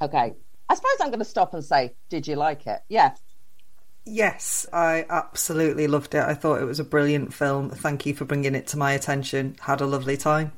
Okay. 0.00 0.34
I 0.68 0.74
suppose 0.74 0.96
I'm 1.00 1.08
going 1.08 1.20
to 1.20 1.24
stop 1.24 1.54
and 1.54 1.64
say, 1.64 1.94
did 2.10 2.26
you 2.26 2.36
like 2.36 2.66
it? 2.66 2.80
Yeah. 2.88 3.14
Yes, 4.06 4.66
I 4.72 5.04
absolutely 5.10 5.88
loved 5.88 6.14
it. 6.14 6.22
I 6.22 6.34
thought 6.34 6.62
it 6.62 6.64
was 6.64 6.78
a 6.78 6.84
brilliant 6.84 7.34
film. 7.34 7.70
Thank 7.70 8.06
you 8.06 8.14
for 8.14 8.24
bringing 8.24 8.54
it 8.54 8.66
to 8.68 8.78
my 8.78 8.92
attention. 8.92 9.56
Had 9.60 9.80
a 9.80 9.86
lovely 9.86 10.16
time 10.16 10.52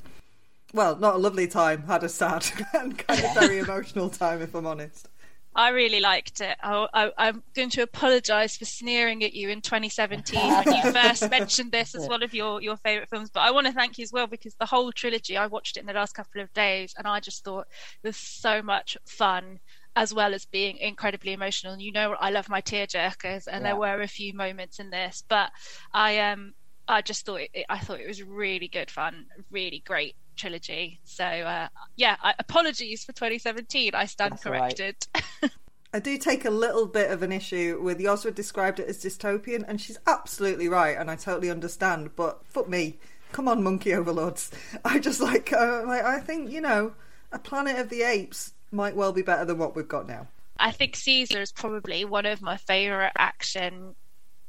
well, 0.74 0.96
not 0.96 1.14
a 1.14 1.18
lovely 1.18 1.46
time, 1.46 1.82
had 1.82 2.04
a 2.04 2.08
sad 2.08 2.46
and 2.74 2.96
kind 2.98 3.24
of 3.24 3.34
very 3.34 3.58
emotional 3.58 4.10
time, 4.10 4.42
if 4.42 4.54
I'm 4.54 4.66
honest. 4.66 5.08
I 5.54 5.70
really 5.70 5.98
liked 5.98 6.40
it. 6.40 6.56
I, 6.62 7.10
am 7.18 7.42
going 7.54 7.70
to 7.70 7.82
apologise 7.82 8.56
for 8.56 8.64
sneering 8.64 9.24
at 9.24 9.32
you 9.32 9.48
in 9.48 9.60
2017 9.60 10.38
when 10.40 10.76
you 10.76 10.92
first 10.92 11.28
mentioned 11.30 11.72
this 11.72 11.96
as 11.96 12.06
one 12.06 12.22
of 12.22 12.32
your, 12.32 12.62
your 12.62 12.76
favourite 12.76 13.08
films. 13.08 13.30
But 13.30 13.40
I 13.40 13.50
want 13.50 13.66
to 13.66 13.72
thank 13.72 13.98
you 13.98 14.04
as 14.04 14.12
well 14.12 14.28
because 14.28 14.54
the 14.54 14.66
whole 14.66 14.92
trilogy, 14.92 15.36
I 15.36 15.46
watched 15.46 15.76
it 15.76 15.80
in 15.80 15.86
the 15.86 15.94
last 15.94 16.14
couple 16.14 16.42
of 16.42 16.52
days 16.52 16.94
and 16.96 17.08
I 17.08 17.18
just 17.18 17.42
thought 17.42 17.66
it 18.04 18.06
was 18.06 18.16
so 18.16 18.62
much 18.62 18.96
fun 19.04 19.58
as 19.98 20.14
well 20.14 20.32
as 20.32 20.44
being 20.44 20.76
incredibly 20.78 21.32
emotional. 21.32 21.72
And 21.72 21.82
you 21.82 21.90
know, 21.90 22.12
I 22.12 22.30
love 22.30 22.48
my 22.48 22.60
tear 22.60 22.86
jerkers, 22.86 23.48
and 23.48 23.62
yeah. 23.62 23.70
there 23.70 23.76
were 23.76 24.00
a 24.00 24.06
few 24.06 24.32
moments 24.32 24.78
in 24.78 24.90
this, 24.90 25.24
but 25.28 25.50
I 25.92 26.20
um 26.20 26.54
I 26.86 27.02
just 27.02 27.26
thought 27.26 27.40
it, 27.40 27.66
I 27.68 27.78
thought 27.78 28.00
it 28.00 28.06
was 28.06 28.22
really 28.22 28.68
good 28.68 28.90
fun, 28.92 29.26
really 29.50 29.82
great 29.84 30.14
trilogy. 30.36 31.00
So 31.04 31.24
uh, 31.24 31.68
yeah, 31.96 32.16
I, 32.22 32.34
apologies 32.38 33.04
for 33.04 33.12
2017. 33.12 33.94
I 33.94 34.06
stand 34.06 34.32
That's 34.32 34.44
corrected. 34.44 34.96
Right. 35.42 35.50
I 35.92 35.98
do 35.98 36.16
take 36.16 36.44
a 36.44 36.50
little 36.50 36.86
bit 36.86 37.10
of 37.10 37.22
an 37.22 37.32
issue 37.32 37.80
with 37.82 37.98
Yosra 37.98 38.32
described 38.32 38.78
it 38.78 38.88
as 38.88 39.02
dystopian, 39.02 39.64
and 39.66 39.80
she's 39.80 39.98
absolutely 40.06 40.68
right, 40.68 40.96
and 40.96 41.10
I 41.10 41.16
totally 41.16 41.50
understand. 41.50 42.10
But 42.14 42.46
fuck 42.46 42.68
me, 42.68 43.00
come 43.32 43.48
on, 43.48 43.64
monkey 43.64 43.94
overlords. 43.94 44.52
I 44.84 45.00
just 45.00 45.20
like, 45.20 45.52
uh, 45.52 45.82
like 45.86 46.04
I 46.04 46.20
think 46.20 46.52
you 46.52 46.60
know, 46.60 46.92
a 47.32 47.38
Planet 47.40 47.80
of 47.80 47.88
the 47.88 48.02
Apes 48.02 48.52
might 48.70 48.96
well 48.96 49.12
be 49.12 49.22
better 49.22 49.44
than 49.44 49.58
what 49.58 49.74
we've 49.74 49.88
got 49.88 50.06
now. 50.06 50.28
I 50.58 50.72
think 50.72 50.96
Caesar 50.96 51.40
is 51.40 51.52
probably 51.52 52.04
one 52.04 52.26
of 52.26 52.42
my 52.42 52.56
favourite 52.56 53.12
action 53.16 53.94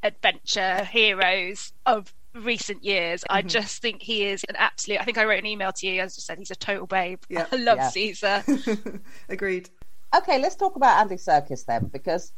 adventure 0.01 0.83
heroes 0.85 1.71
of 1.85 2.13
recent 2.33 2.83
years. 2.83 3.21
Mm-hmm. 3.21 3.37
I 3.37 3.41
just 3.41 3.81
think 3.81 4.01
he 4.01 4.25
is 4.25 4.43
an 4.49 4.55
absolute. 4.55 4.99
I 4.99 5.03
think 5.03 5.17
I 5.17 5.25
wrote 5.25 5.39
an 5.39 5.45
email 5.45 5.71
to 5.73 5.87
you. 5.87 6.01
As 6.01 6.17
I 6.17 6.21
said, 6.21 6.39
he's 6.39 6.51
a 6.51 6.55
total 6.55 6.87
babe. 6.87 7.21
Yeah. 7.29 7.45
I 7.51 7.55
love 7.57 7.77
yeah. 7.77 7.89
Caesar. 7.89 8.43
Agreed. 9.29 9.69
Okay, 10.15 10.39
let's 10.39 10.55
talk 10.55 10.75
about 10.75 10.99
Andy 10.99 11.15
Serkis 11.15 11.65
then, 11.65 11.85
because 11.85 12.31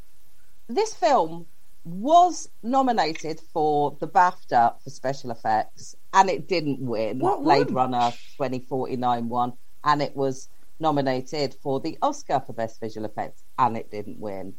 this 0.68 0.94
film 0.94 1.46
was 1.84 2.50
nominated 2.62 3.40
for 3.40 3.98
the 4.00 4.08
BAFTA 4.08 4.82
for 4.84 4.90
special 4.90 5.32
effects, 5.32 5.96
and 6.14 6.30
it 6.30 6.48
didn't 6.48 6.80
win. 6.80 7.20
What 7.20 7.44
Blade 7.44 7.72
Runner 7.72 8.12
2049 8.38 9.30
won, 9.30 9.54
and 9.84 10.02
it 10.02 10.16
was 10.16 10.50
nominated 10.82 11.56
for 11.62 11.80
the 11.80 11.98
Oscar 12.02 12.42
for 12.46 12.54
best 12.54 12.80
visual 12.80 13.06
effects, 13.06 13.44
and 13.58 13.78
it 13.78 13.92
didn't 13.92 14.20
win. 14.20 14.54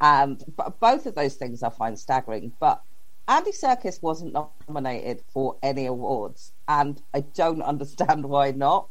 And 0.00 0.44
both 0.80 1.06
of 1.06 1.14
those 1.14 1.34
things 1.34 1.62
I 1.62 1.70
find 1.70 1.98
staggering. 1.98 2.52
But 2.60 2.82
Andy 3.26 3.52
Serkis 3.52 4.02
wasn't 4.02 4.36
nominated 4.68 5.22
for 5.32 5.56
any 5.62 5.86
awards, 5.86 6.52
and 6.68 7.00
I 7.14 7.20
don't 7.20 7.62
understand 7.72 8.24
why 8.24 8.50
not. 8.50 8.88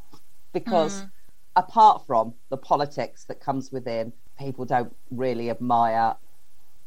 Because 0.53 1.01
mm. 1.01 1.11
apart 1.55 2.05
from 2.05 2.33
the 2.49 2.57
politics 2.57 3.25
that 3.25 3.39
comes 3.39 3.71
within, 3.71 4.13
people 4.37 4.65
don't 4.65 4.95
really 5.11 5.49
admire. 5.49 6.15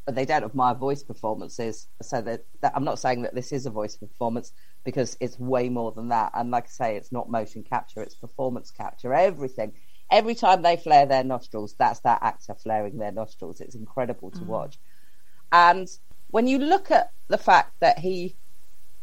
But 0.07 0.15
they 0.15 0.25
don't 0.25 0.43
have 0.43 0.55
my 0.55 0.73
voice 0.73 1.03
performances. 1.03 1.89
So 2.01 2.23
that, 2.23 2.45
that 2.63 2.73
I'm 2.75 2.85
not 2.85 2.99
saying 2.99 3.23
that 3.23 3.35
this 3.35 3.53
is 3.53 3.67
a 3.67 3.71
voice 3.71 3.97
performance 3.97 4.53
because 4.85 5.17
it's 5.21 5.39
way 5.39 5.69
more 5.69 5.93
than 5.93 6.09
that. 6.09 6.31
And 6.35 6.51
like 6.51 6.65
I 6.65 6.69
say, 6.69 6.97
it's 6.97 7.13
not 7.13 7.29
motion 7.29 7.65
capture; 7.65 8.01
it's 8.03 8.15
performance 8.15 8.71
capture. 8.71 9.13
Everything. 9.13 9.73
Every 10.11 10.37
time 10.37 10.63
they 10.63 10.77
flare 10.77 11.07
their 11.07 11.25
nostrils, 11.25 11.75
that's 11.77 12.01
that 12.01 12.23
actor 12.23 12.55
flaring 12.55 12.99
their 12.99 13.11
nostrils. 13.11 13.61
It's 13.61 13.75
incredible 13.75 14.31
to 14.31 14.39
mm. 14.39 14.47
watch. 14.47 14.79
And 15.51 15.89
when 16.29 16.47
you 16.47 16.59
look 16.59 16.91
at 16.91 17.11
the 17.29 17.39
fact 17.39 17.73
that 17.81 17.99
he 17.99 18.37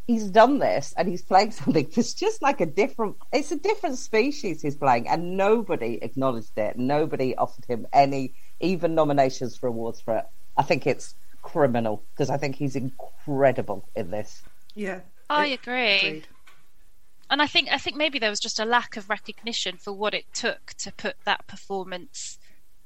he's 0.08 0.30
done 0.30 0.60
this 0.60 0.94
and 0.98 1.08
he's 1.08 1.22
playing 1.22 1.52
something 1.60 1.90
that's 1.96 2.14
just 2.14 2.42
like 2.42 2.62
a 2.62 2.66
different 2.66 3.16
it's 3.32 3.52
a 3.52 3.56
different 3.56 3.98
species 3.98 4.62
he's 4.62 4.76
playing 4.76 5.08
and 5.08 5.38
nobody 5.38 6.00
acknowledged 6.02 6.58
it 6.58 6.78
nobody 6.78 7.36
offered 7.36 7.66
him 7.66 7.88
any 7.94 8.34
even 8.60 8.96
nominations 8.96 9.56
for 9.56 9.68
awards 9.68 10.02
for 10.02 10.18
it 10.18 10.26
i 10.58 10.64
think 10.64 10.88
it's 10.88 11.16
criminal 11.42 12.04
because 12.14 12.30
i 12.30 12.38
think 12.38 12.56
he's 12.56 12.76
incredible 12.76 13.88
in 13.96 14.12
this 14.12 14.42
yeah 14.76 15.02
i 15.30 15.48
agree 15.48 15.98
agreed. 15.98 16.28
and 17.30 17.42
i 17.42 17.48
think 17.48 17.68
i 17.72 17.78
think 17.78 17.98
maybe 17.98 18.20
there 18.20 18.30
was 18.30 18.40
just 18.40 18.60
a 18.60 18.66
lack 18.66 18.96
of 18.98 19.10
recognition 19.10 19.78
for 19.78 19.92
what 19.92 20.14
it 20.14 20.26
took 20.34 20.74
to 20.78 20.92
put 20.92 21.16
that 21.26 21.46
performance 21.48 22.40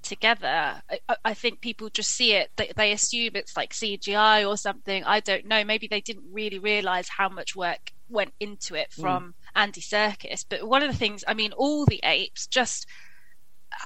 together. 0.08 0.82
I, 0.90 1.16
I, 1.26 1.34
think 1.34 1.62
people 1.62 1.90
just 1.90 2.12
see 2.12 2.34
it, 2.34 2.52
they, 2.56 2.72
they, 2.76 2.92
assume 2.92 3.32
it's 3.36 3.58
like 3.58 3.74
CGI 3.74 4.48
or 4.48 4.58
something. 4.58 5.04
I 5.04 5.20
don't 5.20 5.46
know. 5.46 5.64
Maybe 5.64 5.88
they 5.88 6.02
didn't 6.02 6.26
really 6.32 6.60
realize 6.60 7.10
how 7.10 7.30
much 7.30 7.56
work 7.56 7.92
went 8.10 8.34
into 8.40 8.76
it 8.76 8.92
mm. 8.92 9.02
from 9.02 9.24
mm. 9.24 9.34
Andy 9.56 9.82
Serkis. 9.82 10.46
But 10.48 10.68
one 10.68 10.84
of 10.84 10.92
the 10.92 10.98
things, 10.98 11.24
I 11.28 11.34
mean, 11.34 11.52
all 11.54 11.86
the 11.86 12.00
apes 12.04 12.48
just, 12.48 12.88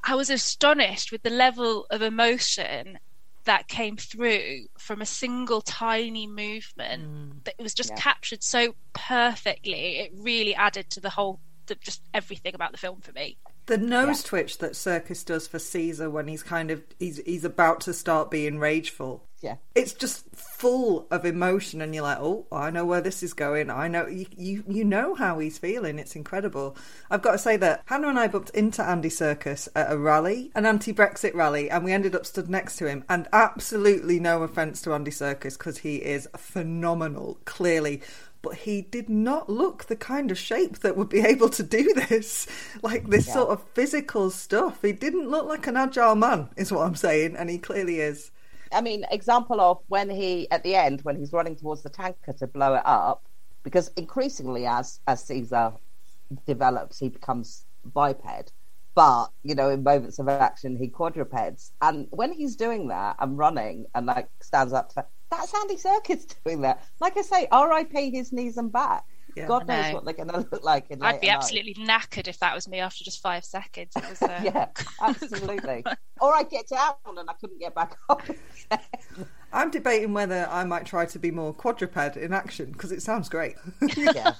I 0.03 0.15
was 0.15 0.29
astonished 0.29 1.11
with 1.11 1.23
the 1.23 1.29
level 1.29 1.87
of 1.89 2.01
emotion 2.01 2.99
that 3.45 3.67
came 3.67 3.97
through 3.97 4.65
from 4.77 5.01
a 5.01 5.05
single 5.05 5.61
tiny 5.61 6.27
movement 6.27 7.03
mm. 7.03 7.43
that 7.43 7.55
it 7.57 7.63
was 7.63 7.73
just 7.73 7.91
yeah. 7.91 7.95
captured 7.95 8.43
so 8.43 8.75
perfectly. 8.93 9.99
It 9.99 10.11
really 10.15 10.55
added 10.55 10.89
to 10.91 10.99
the 10.99 11.09
whole, 11.09 11.39
the, 11.65 11.75
just 11.75 12.01
everything 12.13 12.55
about 12.55 12.71
the 12.71 12.77
film 12.77 13.01
for 13.01 13.11
me. 13.13 13.37
The 13.71 13.77
nose 13.77 14.21
yeah. 14.21 14.27
twitch 14.27 14.57
that 14.57 14.73
Serkis 14.73 15.25
does 15.25 15.47
for 15.47 15.57
Caesar 15.57 16.09
when 16.09 16.27
he's 16.27 16.43
kind 16.43 16.71
of 16.71 16.83
he's 16.99 17.21
he's 17.25 17.45
about 17.45 17.79
to 17.81 17.93
start 17.93 18.29
being 18.29 18.59
rageful. 18.59 19.23
Yeah, 19.39 19.55
it's 19.75 19.93
just 19.93 20.25
full 20.35 21.07
of 21.09 21.25
emotion, 21.25 21.81
and 21.81 21.95
you're 21.95 22.03
like, 22.03 22.19
oh, 22.19 22.47
I 22.51 22.69
know 22.69 22.83
where 22.83 22.99
this 22.99 23.23
is 23.23 23.31
going. 23.31 23.69
I 23.69 23.87
know 23.87 24.07
you 24.07 24.25
you, 24.35 24.65
you 24.67 24.83
know 24.83 25.15
how 25.15 25.39
he's 25.39 25.57
feeling. 25.57 25.99
It's 25.99 26.17
incredible. 26.17 26.75
I've 27.09 27.21
got 27.21 27.31
to 27.31 27.37
say 27.37 27.55
that 27.57 27.83
Hannah 27.85 28.09
and 28.09 28.19
I 28.19 28.27
bumped 28.27 28.49
into 28.49 28.83
Andy 28.83 29.07
Serkis 29.07 29.69
at 29.73 29.89
a 29.89 29.97
rally, 29.97 30.51
an 30.53 30.65
anti-Brexit 30.65 31.33
rally, 31.33 31.69
and 31.71 31.85
we 31.85 31.93
ended 31.93 32.13
up 32.13 32.25
stood 32.25 32.49
next 32.49 32.75
to 32.75 32.89
him. 32.89 33.05
And 33.07 33.29
absolutely 33.31 34.19
no 34.19 34.43
offense 34.43 34.81
to 34.81 34.93
Andy 34.93 35.11
Serkis 35.11 35.57
because 35.57 35.77
he 35.77 35.95
is 35.95 36.27
phenomenal, 36.35 37.39
clearly 37.45 38.01
but 38.41 38.55
he 38.55 38.81
did 38.81 39.09
not 39.09 39.49
look 39.49 39.85
the 39.85 39.95
kind 39.95 40.31
of 40.31 40.37
shape 40.37 40.79
that 40.79 40.97
would 40.97 41.09
be 41.09 41.19
able 41.19 41.49
to 41.49 41.63
do 41.63 41.93
this, 41.93 42.47
like 42.81 43.09
this 43.09 43.27
yeah. 43.27 43.33
sort 43.33 43.49
of 43.49 43.63
physical 43.73 44.29
stuff. 44.29 44.81
He 44.81 44.93
didn't 44.93 45.29
look 45.29 45.45
like 45.45 45.67
an 45.67 45.77
agile 45.77 46.15
man, 46.15 46.49
is 46.55 46.71
what 46.71 46.85
I'm 46.85 46.95
saying, 46.95 47.35
and 47.35 47.49
he 47.49 47.57
clearly 47.57 47.99
is. 47.99 48.31
I 48.73 48.81
mean, 48.81 49.05
example 49.11 49.59
of 49.59 49.79
when 49.89 50.09
he 50.09 50.49
at 50.49 50.63
the 50.63 50.75
end 50.75 51.01
when 51.01 51.17
he's 51.17 51.33
running 51.33 51.55
towards 51.55 51.81
the 51.81 51.89
tanker 51.89 52.33
to 52.33 52.47
blow 52.47 52.75
it 52.75 52.83
up, 52.85 53.23
because 53.63 53.89
increasingly 53.97 54.65
as 54.65 54.99
as 55.07 55.23
Caesar 55.25 55.73
develops, 56.47 56.99
he 56.99 57.09
becomes 57.09 57.65
biped. 57.93 58.53
But 58.95 59.27
you 59.43 59.55
know, 59.55 59.69
in 59.69 59.83
moments 59.83 60.19
of 60.19 60.29
action, 60.29 60.75
he 60.77 60.87
quadrupeds, 60.87 61.71
and 61.81 62.07
when 62.11 62.31
he's 62.31 62.55
doing 62.55 62.87
that 62.87 63.17
and 63.19 63.37
running 63.37 63.85
and 63.93 64.05
like 64.05 64.29
stands 64.41 64.73
up 64.73 64.93
to 64.93 65.05
that's 65.31 65.53
Andy 65.55 65.75
Serkis 65.75 66.35
doing 66.45 66.61
that. 66.61 66.83
Like 66.99 67.17
I 67.17 67.21
say, 67.21 67.47
R.I.P. 67.51 68.11
his 68.11 68.31
knees 68.31 68.57
and 68.57 68.71
back. 68.71 69.05
Yeah, 69.35 69.47
God 69.47 69.65
knows 69.65 69.93
what 69.93 70.03
they're 70.03 70.13
going 70.13 70.27
to 70.29 70.39
look 70.51 70.63
like. 70.63 70.87
I'd 71.01 71.21
be 71.21 71.29
absolutely 71.29 71.73
knackered 71.75 72.27
if 72.27 72.39
that 72.39 72.53
was 72.53 72.67
me 72.67 72.79
after 72.79 73.05
just 73.05 73.21
five 73.21 73.45
seconds. 73.45 73.93
Was, 73.95 74.21
uh... 74.21 74.41
yeah, 74.43 74.67
absolutely. 75.01 75.85
or 76.19 76.35
I'd 76.35 76.49
get 76.49 76.67
down 76.67 76.95
and 77.17 77.29
I 77.29 77.33
couldn't 77.39 77.59
get 77.59 77.73
back 77.73 77.95
up. 78.09 78.21
I'm 79.53 79.71
debating 79.71 80.13
whether 80.13 80.47
I 80.51 80.65
might 80.65 80.85
try 80.85 81.05
to 81.05 81.19
be 81.19 81.31
more 81.31 81.53
quadruped 81.53 82.17
in 82.17 82.33
action 82.33 82.71
because 82.71 82.91
it 82.91 83.01
sounds 83.01 83.29
great. 83.29 83.55
yeah. 83.95 84.33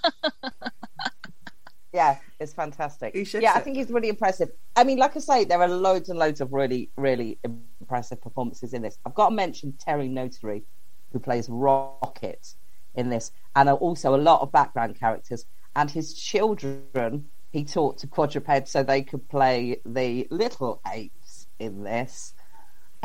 Yeah, 1.94 2.18
it's 2.40 2.54
fantastic. 2.54 3.14
Yeah, 3.34 3.54
I 3.54 3.60
think 3.60 3.76
he's 3.76 3.92
really 3.92 4.08
impressive. 4.08 4.50
I 4.78 4.86
mean, 4.86 4.98
like 4.98 5.18
I 5.18 5.20
say, 5.20 5.44
there 5.44 5.62
are 5.62 5.68
loads 5.68 6.10
and 6.10 6.18
loads 6.18 6.40
of 6.40 6.54
really, 6.54 6.90
really 6.96 7.38
impressive 7.44 8.22
performances 8.22 8.74
in 8.74 8.82
this. 8.82 8.98
I've 9.06 9.14
got 9.14 9.30
to 9.30 9.36
mention 9.36 9.74
Terry 9.78 10.08
Notary, 10.08 10.64
who 11.12 11.20
plays 11.20 11.50
Rocket 11.50 12.56
in 12.96 13.10
this, 13.10 13.32
and 13.56 13.70
also 13.70 14.16
a 14.16 14.18
lot 14.18 14.42
of 14.42 14.52
background 14.52 15.00
characters. 15.00 15.46
And 15.76 15.90
his 15.90 16.14
children, 16.14 17.28
he 17.52 17.64
taught 17.64 17.98
to 18.00 18.08
quadruped 18.08 18.68
so 18.68 18.84
they 18.84 19.02
could 19.04 19.28
play 19.30 19.82
the 19.86 20.28
little 20.30 20.82
apes 20.92 21.48
in 21.60 21.84
this. 21.84 22.34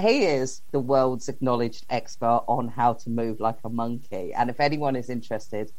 he 0.00 0.24
is 0.24 0.62
the 0.72 0.80
world's 0.80 1.28
acknowledged 1.28 1.86
expert 1.88 2.44
on 2.48 2.68
how 2.68 2.94
to 2.94 3.10
move 3.10 3.40
like 3.40 3.58
a 3.64 3.68
monkey. 3.68 4.34
And 4.34 4.50
if 4.50 4.60
anyone 4.60 4.96
is 4.96 5.08
interested, 5.08 5.72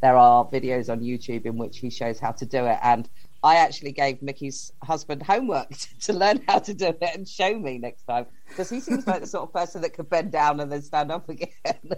there 0.00 0.16
are 0.16 0.44
videos 0.44 0.90
on 0.90 1.00
YouTube 1.00 1.46
in 1.46 1.56
which 1.56 1.78
he 1.78 1.88
shows 1.88 2.18
how 2.18 2.32
to 2.32 2.44
do 2.44 2.66
it. 2.66 2.78
And 2.82 3.08
I 3.44 3.56
actually 3.56 3.92
gave 3.92 4.22
Mickey's 4.22 4.72
husband 4.82 5.22
homework 5.22 5.70
to 6.02 6.12
learn 6.12 6.42
how 6.46 6.60
to 6.60 6.74
do 6.74 6.86
it 6.86 7.02
and 7.14 7.28
show 7.28 7.58
me 7.58 7.78
next 7.78 8.04
time 8.04 8.26
because 8.48 8.70
he 8.70 8.80
seems 8.80 9.06
like 9.06 9.20
the 9.20 9.26
sort 9.26 9.48
of 9.48 9.52
person 9.52 9.82
that 9.82 9.94
could 9.94 10.08
bend 10.08 10.30
down 10.30 10.60
and 10.60 10.70
then 10.70 10.82
stand 10.82 11.10
up 11.10 11.28
again 11.28 11.50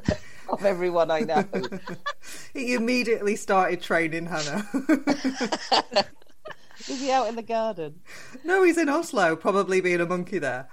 of 0.48 0.64
everyone 0.64 1.10
I 1.10 1.20
know. 1.20 1.44
he 2.54 2.74
immediately 2.74 3.36
started 3.36 3.82
training 3.82 4.26
Hannah. 4.26 4.66
Is 6.88 7.00
he 7.00 7.10
out 7.10 7.28
in 7.28 7.36
the 7.36 7.42
garden? 7.42 8.00
No, 8.42 8.62
he's 8.62 8.78
in 8.78 8.88
Oslo, 8.88 9.36
probably 9.36 9.80
being 9.80 10.00
a 10.00 10.06
monkey 10.06 10.38
there. 10.38 10.68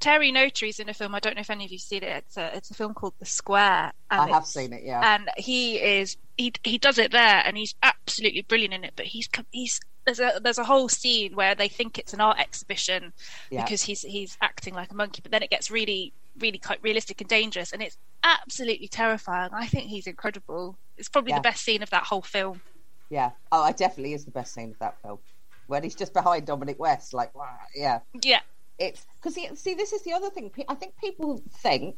Terry 0.00 0.32
Notary's 0.32 0.78
in 0.78 0.88
a 0.88 0.94
film. 0.94 1.14
I 1.14 1.20
don't 1.20 1.34
know 1.36 1.40
if 1.40 1.50
any 1.50 1.64
of 1.64 1.72
you've 1.72 1.80
seen 1.80 2.02
it. 2.02 2.24
It's 2.26 2.36
a 2.36 2.56
it's 2.56 2.70
a 2.70 2.74
film 2.74 2.94
called 2.94 3.14
The 3.18 3.26
Square. 3.26 3.92
I 4.10 4.28
have 4.28 4.46
seen 4.46 4.72
it. 4.72 4.82
Yeah, 4.84 5.14
and 5.14 5.28
he 5.36 5.76
is 5.76 6.16
he 6.36 6.52
he 6.64 6.78
does 6.78 6.98
it 6.98 7.12
there, 7.12 7.42
and 7.44 7.56
he's 7.56 7.74
absolutely 7.82 8.42
brilliant 8.42 8.74
in 8.74 8.84
it. 8.84 8.92
But 8.96 9.06
he's 9.06 9.28
he's 9.52 9.80
there's 10.04 10.20
a 10.20 10.40
there's 10.42 10.58
a 10.58 10.64
whole 10.64 10.88
scene 10.88 11.34
where 11.34 11.54
they 11.54 11.68
think 11.68 11.98
it's 11.98 12.12
an 12.12 12.20
art 12.20 12.38
exhibition 12.38 13.12
yeah. 13.50 13.64
because 13.64 13.82
he's 13.82 14.02
he's 14.02 14.36
acting 14.40 14.74
like 14.74 14.90
a 14.90 14.94
monkey, 14.94 15.20
but 15.22 15.32
then 15.32 15.42
it 15.42 15.50
gets 15.50 15.70
really 15.70 16.12
really 16.38 16.58
quite 16.58 16.82
realistic 16.82 17.20
and 17.20 17.28
dangerous, 17.30 17.72
and 17.72 17.82
it's 17.82 17.96
absolutely 18.22 18.88
terrifying. 18.88 19.50
I 19.52 19.66
think 19.66 19.88
he's 19.88 20.06
incredible. 20.06 20.76
It's 20.96 21.08
probably 21.08 21.30
yeah. 21.30 21.38
the 21.38 21.42
best 21.42 21.62
scene 21.62 21.82
of 21.82 21.90
that 21.90 22.04
whole 22.04 22.22
film. 22.22 22.60
Yeah. 23.08 23.30
Oh, 23.52 23.66
it 23.68 23.76
definitely 23.76 24.14
is 24.14 24.24
the 24.24 24.30
best 24.30 24.52
scene 24.52 24.70
of 24.70 24.78
that 24.80 25.00
film 25.00 25.18
when 25.66 25.82
he's 25.82 25.94
just 25.94 26.12
behind 26.12 26.46
Dominic 26.46 26.78
West, 26.78 27.12
like, 27.12 27.34
wow, 27.34 27.48
yeah, 27.74 28.00
yeah. 28.22 28.40
It's 28.78 29.06
because 29.20 29.34
see, 29.58 29.74
this 29.74 29.92
is 29.92 30.02
the 30.02 30.12
other 30.12 30.30
thing. 30.30 30.50
I 30.68 30.74
think 30.74 30.96
people 30.96 31.42
think 31.50 31.96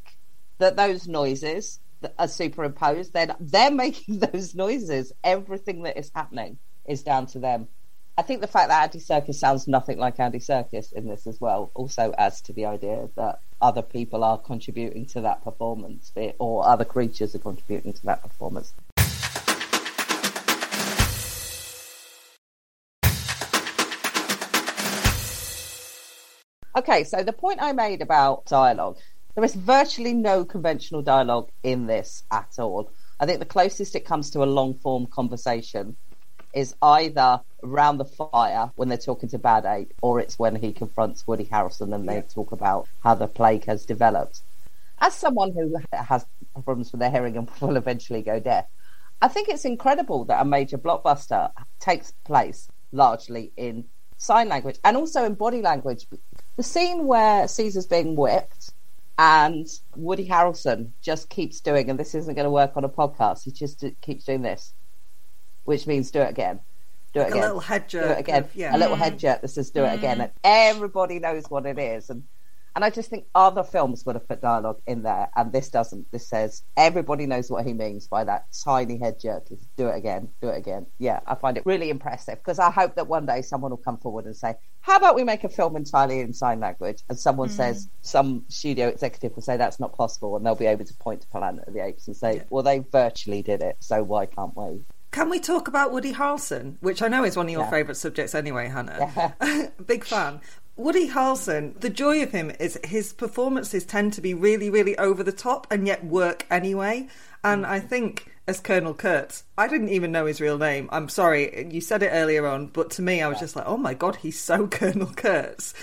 that 0.59 0.77
those 0.77 1.09
noises 1.09 1.81
are 2.19 2.29
superimposed. 2.29 3.13
Then 3.13 3.35
they're 3.41 3.71
making 3.87 4.21
those 4.21 4.55
noises. 4.55 5.13
Everything 5.25 5.83
that 5.83 5.99
is 5.99 6.11
happening 6.15 6.59
is 6.87 7.03
down 7.03 7.27
to 7.29 7.39
them. 7.39 7.69
I 8.17 8.23
think 8.23 8.41
the 8.41 8.49
fact 8.49 8.69
that 8.71 8.83
Andy 8.83 8.99
Serkis 8.99 9.37
sounds 9.37 9.69
nothing 9.69 9.97
like 9.99 10.19
Andy 10.19 10.41
Serkis 10.41 10.93
in 10.93 11.07
this 11.07 11.29
as 11.29 11.41
well 11.41 11.71
also 11.75 12.13
adds 12.19 12.41
to 12.43 12.53
the 12.53 12.67
idea 12.67 13.09
that 13.15 13.39
other 13.61 13.83
people 13.83 14.25
are 14.25 14.39
contributing 14.39 15.07
to 15.07 15.21
that 15.21 15.45
performance, 15.45 16.13
or 16.39 16.67
other 16.67 16.85
creatures 16.85 17.37
are 17.37 17.41
contributing 17.41 17.93
to 17.93 18.07
that 18.07 18.23
performance. 18.23 18.75
Okay, 26.79 27.03
so 27.03 27.25
the 27.25 27.33
point 27.33 27.61
I 27.61 27.73
made 27.73 28.03
about 28.03 28.47
dialogue, 28.47 28.99
there 29.35 29.43
is 29.43 29.57
virtually 29.57 30.15
no 30.15 30.45
conventional 30.45 31.03
dialogue 31.03 31.51
in 31.65 31.89
this 31.89 32.23
at 32.31 32.55
all. 32.61 32.89
I 33.19 33.27
think 33.27 33.41
the 33.41 33.47
closest 33.47 33.97
it 33.97 34.05
comes 34.05 34.31
to 34.31 34.45
a 34.45 34.55
long 34.59 34.75
form 34.75 35.09
conversation 35.09 35.97
is 36.55 36.77
either 36.81 37.41
around 37.65 37.99
the 37.99 38.05
fire 38.05 38.71
when 38.77 38.89
they're 38.89 38.97
talking 38.97 39.29
to 39.31 39.41
Bad 39.41 39.65
Ape, 39.65 39.93
or 40.03 40.21
it's 40.21 40.39
when 40.39 40.55
he 40.55 40.73
confronts 40.73 41.27
Woody 41.27 41.47
Harrelson 41.47 41.93
and 41.93 42.09
they 42.09 42.15
yeah. 42.15 42.33
talk 42.33 42.53
about 42.53 42.87
how 43.03 43.17
the 43.17 43.27
plague 43.27 43.65
has 43.65 43.85
developed. 43.85 44.43
As 45.01 45.15
someone 45.15 45.51
who 45.51 45.75
has 45.93 46.27
problems 46.55 46.93
with 46.93 47.01
their 47.01 47.11
hearing 47.11 47.37
and 47.37 47.51
will 47.61 47.77
eventually 47.77 48.23
go 48.23 48.39
deaf, 48.39 48.67
I 49.21 49.27
think 49.27 49.49
it's 49.49 49.65
incredible 49.65 50.27
that 50.27 50.41
a 50.41 50.45
major 50.45 50.79
blockbuster 50.79 51.51
takes 51.81 52.13
place 52.25 52.69
largely 52.93 53.51
in 53.57 53.87
sign 54.17 54.49
language 54.49 54.79
and 54.85 54.97
also 54.97 55.25
in 55.25 55.35
body 55.35 55.63
language 55.63 56.07
the 56.59 56.65
scene 56.65 57.07
where 57.07 57.47
Caesar's 57.47 57.87
being 57.87 58.17
whipped 58.17 58.73
and 59.17 59.65
Woody 59.95 60.29
Harrelson 60.29 60.91
just 61.01 61.31
keeps 61.31 61.61
doing, 61.61 61.89
and 61.89 61.97
this 61.97 62.17
isn't 62.17 62.35
going 62.35 62.45
to 62.45 62.51
work 62.51 62.77
on 62.77 62.83
a 62.83 62.89
podcast, 62.89 63.45
he 63.45 63.53
just 63.53 63.85
keeps 64.01 64.25
doing 64.25 64.43
this, 64.43 64.75
which 65.67 65.87
means 65.87 66.11
do 66.11 66.19
it 66.19 66.29
again. 66.29 66.59
Do 67.15 67.21
it 67.21 67.23
like 67.23 67.31
again. 67.31 67.43
A 67.43 67.47
little 67.47 67.61
head 67.61 67.89
jerk. 67.89 68.07
Do 68.07 68.13
it 68.13 68.19
again. 68.19 68.43
Of, 68.43 68.57
yeah. 68.57 68.77
A 68.77 68.79
little 68.79 68.97
head 68.97 69.21
jerk 69.21 69.41
that 69.41 69.49
says 69.49 69.71
do 69.71 69.85
it 69.85 69.95
again. 69.95 70.19
Mm. 70.19 70.23
And 70.23 70.33
everybody 70.43 71.21
knows 71.21 71.45
what 71.49 71.65
it 71.65 71.79
is. 71.79 72.11
And 72.11 72.25
and 72.79 72.85
I 72.85 72.91
just 72.91 73.11
think 73.11 73.27
other 73.35 73.65
films 73.65 74.07
would 74.07 74.15
have 74.15 74.29
put 74.29 74.41
dialogue 74.41 74.81
in 74.87 75.03
there, 75.03 75.29
and 75.35 75.51
this 75.51 75.69
doesn't. 75.69 76.13
This 76.13 76.29
says 76.29 76.63
everybody 76.77 77.27
knows 77.27 77.51
what 77.51 77.67
he 77.67 77.73
means 77.73 78.07
by 78.07 78.23
that 78.23 78.47
tiny 78.65 79.01
head 79.01 79.19
jerk. 79.19 79.49
Do 79.77 79.89
it 79.89 79.97
again, 79.97 80.29
do 80.41 80.47
it 80.47 80.59
again. 80.59 80.87
Yeah, 80.97 81.19
I 81.27 81.35
find 81.35 81.57
it 81.57 81.67
really 81.67 81.91
impressive 81.91 82.37
because 82.37 82.61
I 82.61 82.71
hope 82.71 82.95
that 82.95 83.09
one 83.09 83.27
day 83.27 83.43
someone 83.43 83.73
will 83.73 83.79
come 83.79 83.99
forward 83.99 84.27
and 84.27 84.37
say, 84.37 84.55
"How 84.79 84.97
about 84.97 85.17
we 85.17 85.25
make 85.25 85.43
a 85.43 85.49
film 85.49 85.75
entirely 85.75 86.21
in 86.21 86.33
sign 86.33 86.61
language?" 86.61 87.03
And 87.09 87.19
someone 87.19 87.49
mm. 87.49 87.57
says, 87.57 87.89
some 88.03 88.45
studio 88.47 88.87
executive 88.87 89.35
will 89.35 89.43
say 89.43 89.57
that's 89.57 89.81
not 89.81 89.97
possible, 89.97 90.37
and 90.37 90.47
they'll 90.47 90.55
be 90.55 90.67
able 90.67 90.85
to 90.85 90.95
point 90.95 91.23
to 91.23 91.27
Planet 91.27 91.67
of 91.67 91.75
the 91.75 91.85
Apes 91.85 92.07
and 92.07 92.17
say, 92.17 92.37
yeah. 92.37 92.43
"Well, 92.49 92.63
they 92.63 92.79
virtually 92.79 93.43
did 93.43 93.61
it, 93.61 93.79
so 93.81 94.05
why 94.05 94.27
can't 94.27 94.57
we?" 94.57 94.85
Can 95.11 95.31
we 95.31 95.41
talk 95.41 95.67
about 95.67 95.91
Woody 95.91 96.13
Harrelson, 96.13 96.77
which 96.79 97.03
I 97.03 97.09
know 97.09 97.25
is 97.25 97.37
one 97.37 97.47
of 97.47 97.53
your 97.53 97.63
yeah. 97.63 97.71
favourite 97.71 97.97
subjects 97.97 98.37
anyway, 98.37 98.69
Hannah? 98.69 99.33
Yeah. 99.41 99.69
Big 99.85 100.05
fan. 100.05 100.41
Woody 100.79 101.09
Harrelson, 101.09 101.79
the 101.81 101.91
joy 101.91 102.23
of 102.23 102.31
him 102.31 102.53
is 102.61 102.79
his 102.85 103.13
performances 103.13 103.85
tend 103.85 104.13
to 104.13 104.21
be 104.21 104.33
really, 104.33 104.71
really 104.71 104.97
over 104.97 105.25
the 105.25 105.33
top 105.33 105.67
and 105.73 105.89
yet 105.89 106.05
work 106.05 106.47
anyway. 106.53 107.09
And 107.43 107.67
I 107.67 107.81
think 107.81 108.31
as 108.47 108.61
Colonel 108.61 108.95
Kurtz, 108.95 109.43
I 109.59 109.67
didn't 109.67 109.89
even 109.89 110.13
know 110.13 110.27
his 110.27 110.41
real 110.41 110.57
name. 110.57 110.89
I'm 110.93 111.09
sorry, 111.09 111.67
you 111.69 111.81
said 111.81 112.05
it 112.05 112.11
earlier 112.13 112.47
on, 112.47 112.69
but 112.69 112.91
to 112.93 113.03
me, 113.03 113.21
I 113.21 113.29
was 113.29 113.41
just 113.41 113.57
like, 113.57 113.67
oh 113.67 113.77
my 113.77 113.93
God, 113.93 114.17
he's 114.17 114.39
so 114.39 114.67
Colonel 114.69 115.13
Kurtz. 115.17 115.75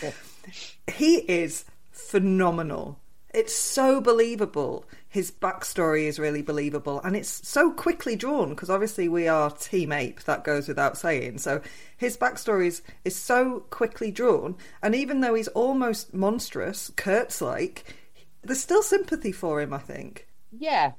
he 0.88 1.16
is 1.18 1.66
phenomenal. 1.92 2.98
It's 3.34 3.54
so 3.54 4.00
believable 4.00 4.86
his 5.16 5.32
backstory 5.32 6.08
is 6.08 6.20
really 6.20 6.42
believable 6.42 7.00
and 7.06 7.16
it's 7.16 7.48
so 7.48 7.72
quickly 7.72 8.18
drawn 8.18 8.50
because 8.50 8.70
obviously 8.70 9.08
we 9.08 9.30
are 9.30 9.50
team 9.50 9.94
ape 9.94 10.22
that 10.24 10.44
goes 10.44 10.68
without 10.68 10.98
saying. 10.98 11.38
So 11.38 11.62
his 11.96 12.18
backstory 12.18 12.68
is, 12.68 12.82
is 13.06 13.16
so 13.16 13.62
quickly 13.70 14.12
drawn 14.12 14.58
and 14.82 14.94
even 14.94 15.22
though 15.22 15.34
he's 15.34 15.48
almost 15.48 16.14
monstrous 16.14 16.92
kurtz 16.98 17.42
like 17.42 17.96
there's 18.44 18.60
still 18.60 18.84
sympathy 18.84 19.32
for 19.32 19.62
him 19.62 19.72
i 19.72 19.78
think. 19.78 20.28
Yeah 20.52 20.92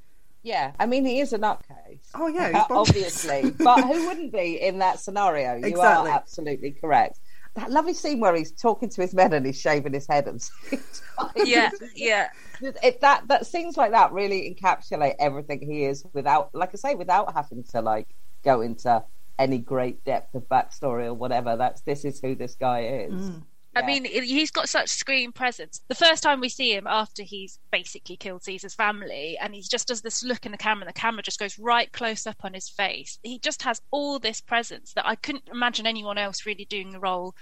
yeah. 0.43 0.73
I 0.79 0.87
mean 0.87 1.05
he 1.05 1.21
is 1.21 1.35
a 1.35 1.39
nutcase. 1.39 2.09
Oh 2.15 2.29
yeah 2.29 2.65
obviously. 2.71 3.51
But 3.51 3.83
who 3.83 4.07
wouldn't 4.07 4.33
be 4.33 4.59
in 4.63 4.79
that 4.79 4.99
scenario? 4.99 5.57
You 5.57 5.67
exactly. 5.67 6.11
are 6.11 6.15
absolutely 6.15 6.71
correct 6.71 7.19
that 7.57 7.71
lovely 7.71 7.95
scene 7.95 8.21
where 8.21 8.35
he's 8.35 8.53
talking 8.53 8.89
to 8.89 9.01
his 9.01 9.15
men 9.15 9.33
and 9.33 9.45
he's 9.45 9.61
shaving 9.61 9.93
his 9.93 10.07
head 10.09 10.29
and 10.29 10.49
yeah 11.37 11.71
yeah. 11.95 12.29
It, 12.61 13.01
that 13.01 13.29
that 13.29 13.47
scenes 13.47 13.77
like 13.77 13.93
that 13.93 14.13
really 14.13 14.55
encapsulate 14.55 15.17
everything 15.19 15.61
he 15.61 15.85
is 15.85 16.05
without 16.13 16.55
like 16.55 16.71
i 16.73 16.77
say 16.77 16.95
without 16.95 17.35
having 17.35 17.65
to 17.73 17.83
like 17.83 18.15
go 18.45 18.61
into 18.61 19.05
any 19.39 19.59
great 19.59 20.05
depth 20.05 20.35
of 20.35 20.49
backstory 20.49 21.07
or 21.07 21.15
whatever. 21.15 21.57
That's 21.57 21.83
this 21.83 22.05
is 22.05 22.21
who 22.21 22.35
this 22.35 22.55
guy 22.55 23.07
is. 23.09 23.31
Mm. 23.31 23.43
I 23.77 23.85
mean, 23.85 24.07
he's 24.07 24.51
got 24.51 24.71
such 24.71 24.89
screen 24.89 25.33
presence. 25.33 25.83
The 25.89 25.95
first 25.95 26.23
time 26.23 26.41
we 26.41 26.49
see 26.49 26.75
him 26.75 26.87
after 26.87 27.23
he's 27.23 27.59
basically 27.71 28.17
killed 28.17 28.43
Caesar's 28.45 28.75
family, 28.75 29.37
and 29.39 29.55
he 29.55 29.61
just 29.61 29.89
does 29.89 30.01
this 30.01 30.23
look 30.23 30.47
in 30.47 30.53
the 30.53 30.59
camera, 30.59 30.87
and 30.87 30.89
the 30.89 30.99
camera 30.99 31.23
just 31.23 31.39
goes 31.39 31.59
right 31.59 31.93
close 31.93 32.27
up 32.27 32.43
on 32.43 32.55
his 32.55 32.71
face. 32.71 33.19
He 33.23 33.39
just 33.39 33.63
has 33.63 33.83
all 33.91 34.19
this 34.19 34.41
presence 34.41 34.95
that 34.95 35.07
I 35.07 35.15
couldn't 35.15 35.51
imagine 35.53 35.87
anyone 35.87 36.17
else 36.17 36.47
really 36.47 36.65
doing 36.65 36.91
the 36.91 37.01
role 37.01 37.35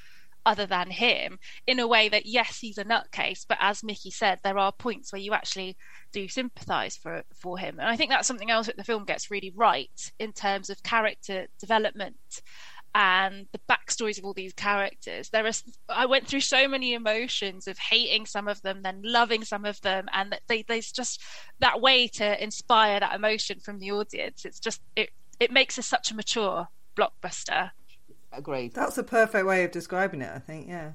other 0.46 0.66
than 0.66 0.90
him 0.90 1.38
in 1.66 1.78
a 1.78 1.86
way 1.86 2.08
that 2.08 2.26
yes 2.26 2.58
he's 2.58 2.78
a 2.78 2.84
nutcase 2.84 3.46
but 3.48 3.56
as 3.60 3.82
mickey 3.82 4.10
said 4.10 4.38
there 4.44 4.58
are 4.58 4.72
points 4.72 5.12
where 5.12 5.20
you 5.20 5.32
actually 5.32 5.76
do 6.12 6.28
sympathize 6.28 6.96
for 6.96 7.22
for 7.34 7.56
him 7.56 7.78
and 7.80 7.88
i 7.88 7.96
think 7.96 8.10
that's 8.10 8.28
something 8.28 8.50
else 8.50 8.66
that 8.66 8.76
the 8.76 8.84
film 8.84 9.04
gets 9.04 9.30
really 9.30 9.52
right 9.56 10.12
in 10.18 10.32
terms 10.32 10.68
of 10.68 10.82
character 10.82 11.46
development 11.58 12.16
and 12.94 13.46
the 13.52 13.60
backstories 13.68 14.18
of 14.18 14.24
all 14.24 14.32
these 14.32 14.52
characters. 14.52 15.28
There 15.30 15.46
is 15.46 15.62
I 15.88 16.06
went 16.06 16.26
through 16.26 16.40
so 16.40 16.68
many 16.68 16.94
emotions 16.94 17.66
of 17.66 17.76
hating 17.78 18.26
some 18.26 18.46
of 18.46 18.62
them, 18.62 18.82
then 18.82 19.00
loving 19.02 19.44
some 19.44 19.64
of 19.64 19.80
them, 19.80 20.06
and 20.12 20.38
they, 20.46 20.62
there's 20.62 20.92
just 20.92 21.20
that 21.58 21.80
way 21.80 22.06
to 22.08 22.42
inspire 22.42 23.00
that 23.00 23.14
emotion 23.14 23.58
from 23.58 23.78
the 23.78 23.90
audience. 23.90 24.44
It's 24.44 24.60
just 24.60 24.80
it 24.94 25.10
it 25.40 25.50
makes 25.50 25.78
us 25.78 25.86
such 25.86 26.10
a 26.10 26.14
mature 26.14 26.68
blockbuster. 26.96 27.70
Agreed. 28.32 28.74
That's 28.74 28.98
a 28.98 29.04
perfect 29.04 29.46
way 29.46 29.64
of 29.64 29.72
describing 29.72 30.22
it. 30.22 30.30
I 30.32 30.38
think. 30.38 30.68
Yeah. 30.68 30.92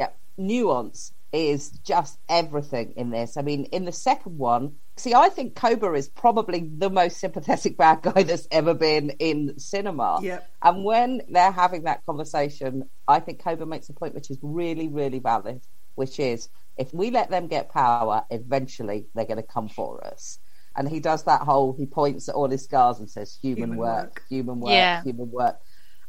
Yeah. 0.00 0.08
Nuance 0.38 1.12
is 1.34 1.70
just 1.84 2.18
everything 2.28 2.94
in 2.96 3.10
this. 3.10 3.36
I 3.36 3.42
mean, 3.42 3.64
in 3.66 3.84
the 3.84 3.92
second 3.92 4.38
one, 4.38 4.76
see, 4.96 5.14
I 5.14 5.28
think 5.28 5.56
Koba 5.56 5.92
is 5.94 6.08
probably 6.08 6.70
the 6.76 6.90
most 6.90 7.18
sympathetic 7.18 7.76
bad 7.76 8.02
guy 8.02 8.22
that's 8.24 8.46
ever 8.50 8.74
been 8.74 9.10
in 9.18 9.58
cinema. 9.58 10.20
Yep. 10.22 10.50
And 10.62 10.84
when 10.84 11.22
they're 11.28 11.50
having 11.50 11.84
that 11.84 12.06
conversation, 12.06 12.88
I 13.08 13.20
think 13.20 13.42
Koba 13.42 13.66
makes 13.66 13.88
a 13.88 13.92
point 13.92 14.14
which 14.14 14.30
is 14.30 14.38
really, 14.42 14.88
really 14.88 15.18
valid, 15.18 15.62
which 15.96 16.20
is 16.20 16.48
if 16.76 16.94
we 16.94 17.10
let 17.10 17.30
them 17.30 17.48
get 17.48 17.70
power, 17.70 18.24
eventually 18.30 19.06
they're 19.14 19.24
going 19.24 19.36
to 19.36 19.42
come 19.42 19.68
for 19.68 20.06
us. 20.06 20.38
And 20.76 20.88
he 20.88 21.00
does 21.00 21.24
that 21.24 21.42
whole, 21.42 21.72
he 21.72 21.86
points 21.86 22.28
at 22.28 22.34
all 22.34 22.48
his 22.48 22.64
scars 22.64 22.98
and 22.98 23.08
says, 23.08 23.38
human, 23.40 23.62
human 23.62 23.78
work, 23.78 24.04
work, 24.04 24.22
human 24.28 24.60
work, 24.60 24.72
yeah. 24.72 25.02
human 25.02 25.30
work. 25.30 25.60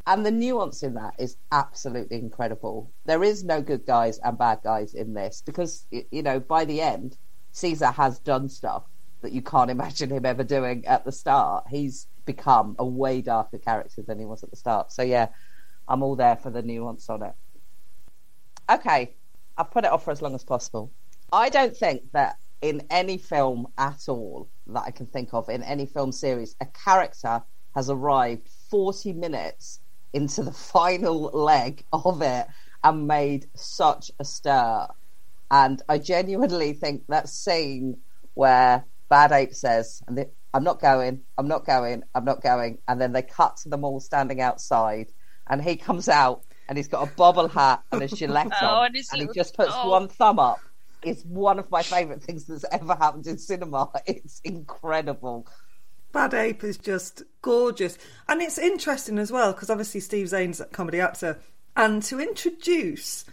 And 0.07 0.25
the 0.25 0.31
nuance 0.31 0.83
in 0.83 0.93
that 0.95 1.15
is 1.17 1.37
absolutely 1.51 2.17
incredible. 2.17 2.91
There 3.05 3.23
is 3.23 3.43
no 3.43 3.61
good 3.61 3.85
guys 3.87 4.19
and 4.19 4.37
bad 4.37 4.59
guys 4.63 4.93
in 4.93 5.13
this 5.13 5.41
because, 5.43 5.87
you 5.89 6.21
know, 6.21 6.39
by 6.39 6.65
the 6.65 6.81
end, 6.81 7.17
Caesar 7.53 7.87
has 7.87 8.19
done 8.19 8.47
stuff 8.47 8.83
that 9.21 9.31
you 9.31 9.41
can't 9.41 9.71
imagine 9.77 10.11
him 10.11 10.25
ever 10.25 10.43
doing 10.43 10.85
at 10.85 11.05
the 11.05 11.11
start. 11.11 11.65
He's 11.69 12.07
become 12.25 12.75
a 12.77 12.85
way 12.85 13.21
darker 13.21 13.57
character 13.57 14.03
than 14.03 14.19
he 14.19 14.25
was 14.25 14.43
at 14.43 14.51
the 14.51 14.55
start. 14.55 14.91
So, 14.91 15.01
yeah, 15.01 15.29
I'm 15.87 16.03
all 16.03 16.15
there 16.15 16.35
for 16.35 16.51
the 16.51 16.61
nuance 16.61 17.09
on 17.09 17.23
it. 17.23 17.33
Okay, 18.69 19.15
I've 19.57 19.71
put 19.71 19.85
it 19.85 19.91
off 19.91 20.03
for 20.03 20.11
as 20.11 20.21
long 20.21 20.35
as 20.35 20.43
possible. 20.43 20.91
I 21.31 21.49
don't 21.49 21.75
think 21.75 22.11
that 22.13 22.37
in 22.61 22.83
any 22.89 23.17
film 23.17 23.67
at 23.77 24.07
all 24.07 24.49
that 24.67 24.83
I 24.83 24.91
can 24.91 25.07
think 25.07 25.33
of, 25.33 25.49
in 25.49 25.63
any 25.63 25.85
film 25.85 26.11
series, 26.11 26.55
a 26.61 26.65
character 26.67 27.43
has 27.73 27.89
arrived 27.89 28.49
40 28.69 29.13
minutes 29.13 29.81
into 30.15 30.41
the 30.43 30.51
final 30.73 31.23
leg 31.33 31.83
of 31.93 32.21
it 32.21 32.47
and 32.83 33.07
made 33.07 33.47
such 33.55 34.09
a 34.19 34.25
stir. 34.25 34.87
And 35.51 35.81
I 35.87 35.99
genuinely 35.99 36.73
think 36.73 37.03
that 37.09 37.29
scene 37.29 37.97
where 38.33 38.85
Bad 39.09 39.31
Ape 39.31 39.53
says, 39.53 40.01
and 40.07 40.17
they, 40.17 40.25
I'm 40.53 40.63
not 40.63 40.79
going, 40.79 41.21
I'm 41.37 41.47
not 41.47 41.65
going, 41.65 42.03
I'm 42.15 42.25
not 42.25 42.41
going. 42.41 42.79
And 42.87 42.99
then 42.99 43.11
they 43.11 43.21
cut 43.21 43.57
to 43.57 43.69
them 43.69 43.83
all 43.83 43.99
standing 43.99 44.41
outside, 44.41 45.07
and 45.47 45.61
he 45.61 45.75
comes 45.75 46.09
out 46.09 46.43
and 46.67 46.77
he's 46.77 46.87
got 46.87 47.07
a 47.07 47.11
bobble 47.15 47.47
hat 47.47 47.83
and 47.91 48.01
a 48.01 48.07
Gillette 48.15 48.51
Oh, 48.61 48.65
on, 48.65 48.87
and 48.87 49.05
and 49.11 49.21
he 49.21 49.27
just 49.35 49.55
puts 49.55 49.71
oh. 49.73 49.89
one 49.89 50.07
thumb 50.07 50.39
up. 50.39 50.59
It's 51.03 51.23
one 51.23 51.59
of 51.59 51.69
my 51.69 51.83
favourite 51.83 52.23
things 52.23 52.45
that's 52.45 52.65
ever 52.71 52.95
happened 52.95 53.27
in 53.27 53.37
cinema. 53.37 53.89
It's 54.07 54.41
incredible. 54.43 55.47
Bad 56.15 56.33
Ape 56.33 56.63
is 56.63 56.77
just 56.77 57.23
gorgeous. 57.41 57.97
And 58.29 58.41
it's 58.41 58.57
interesting 58.57 59.19
as 59.19 59.33
well, 59.33 59.51
because 59.51 59.69
obviously 59.69 59.99
Steve 59.99 60.29
Zahn's 60.29 60.61
a 60.61 60.65
comedy 60.65 61.01
actor. 61.01 61.39
And 61.75 62.01
to 62.03 62.21
introduce 62.21 63.25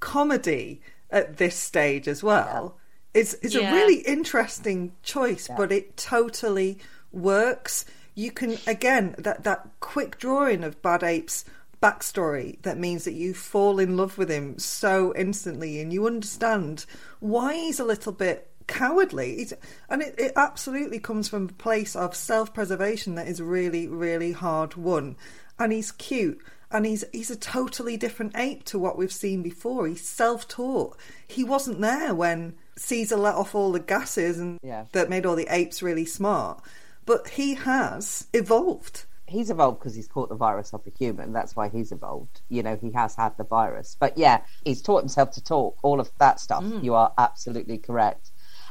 comedy 0.00 0.80
at 1.10 1.36
this 1.36 1.54
stage 1.54 2.08
as 2.08 2.22
well 2.22 2.78
is, 3.12 3.34
is 3.34 3.54
Yeah. 3.54 3.70
a 3.70 3.74
really 3.74 3.98
interesting 3.98 4.92
choice, 5.02 5.48
but 5.54 5.70
it 5.70 5.98
totally 5.98 6.78
works. 7.12 7.84
You 8.14 8.30
can, 8.32 8.56
again, 8.66 9.14
that, 9.18 9.44
that 9.44 9.68
quick 9.80 10.16
drawing 10.18 10.64
of 10.64 10.80
Bad 10.80 11.04
Ape's 11.04 11.44
backstory 11.82 12.60
that 12.62 12.78
means 12.78 13.04
that 13.04 13.12
you 13.12 13.34
fall 13.34 13.78
in 13.78 13.98
love 13.98 14.16
with 14.16 14.30
him 14.30 14.58
so 14.58 15.12
instantly 15.14 15.78
and 15.82 15.92
you 15.92 16.06
understand 16.06 16.86
why 17.20 17.52
he's 17.52 17.78
a 17.78 17.84
little 17.84 18.12
bit 18.12 18.50
cowardly 18.66 19.46
and 19.88 20.02
it, 20.02 20.14
it 20.18 20.32
absolutely 20.36 20.98
comes 20.98 21.28
from 21.28 21.44
a 21.48 21.52
place 21.52 21.94
of 21.94 22.14
self-preservation 22.14 23.14
that 23.14 23.28
is 23.28 23.40
really 23.40 23.86
really 23.88 24.32
hard 24.32 24.74
won 24.74 25.16
and 25.58 25.72
he's 25.72 25.92
cute 25.92 26.40
and 26.70 26.86
he's 26.86 27.04
he's 27.12 27.30
a 27.30 27.36
totally 27.36 27.96
different 27.96 28.36
ape 28.36 28.64
to 28.64 28.78
what 28.78 28.96
we've 28.98 29.12
seen 29.12 29.42
before 29.42 29.86
he's 29.86 30.06
self-taught 30.08 30.96
he 31.28 31.44
wasn't 31.44 31.80
there 31.80 32.14
when 32.14 32.54
caesar 32.76 33.16
let 33.16 33.34
off 33.34 33.54
all 33.54 33.72
the 33.72 33.80
gases 33.80 34.38
and 34.38 34.58
Yeah. 34.62 34.84
that 34.92 35.08
made 35.10 35.26
all 35.26 35.36
the 35.36 35.46
apes 35.48 35.82
really 35.82 36.04
smart 36.06 36.60
but 37.06 37.28
he 37.28 37.54
has 37.54 38.26
evolved 38.32 39.04
he's 39.26 39.50
evolved 39.50 39.78
because 39.78 39.94
he's 39.94 40.06
caught 40.08 40.28
the 40.28 40.34
virus 40.34 40.74
off 40.74 40.86
a 40.86 40.90
human. 40.98 41.32
That's 41.32 41.56
why 41.56 41.70
he's 41.70 41.92
evolved. 41.92 42.42
You 42.50 42.62
know, 42.62 42.76
he 42.76 42.90
has 42.92 43.14
had 43.16 43.34
the 43.38 43.42
virus. 43.42 43.96
But 43.98 44.18
yeah, 44.18 44.42
he's 44.66 44.82
taught 44.82 45.00
himself 45.00 45.30
to 45.32 45.42
talk, 45.42 45.78
all 45.82 45.98
of 45.98 46.10
that 46.18 46.38
stuff. 46.40 46.62
Mm. 46.62 46.84
You 46.84 46.94
are 46.94 47.10
absolutely 47.16 47.78
correct. 47.78 48.30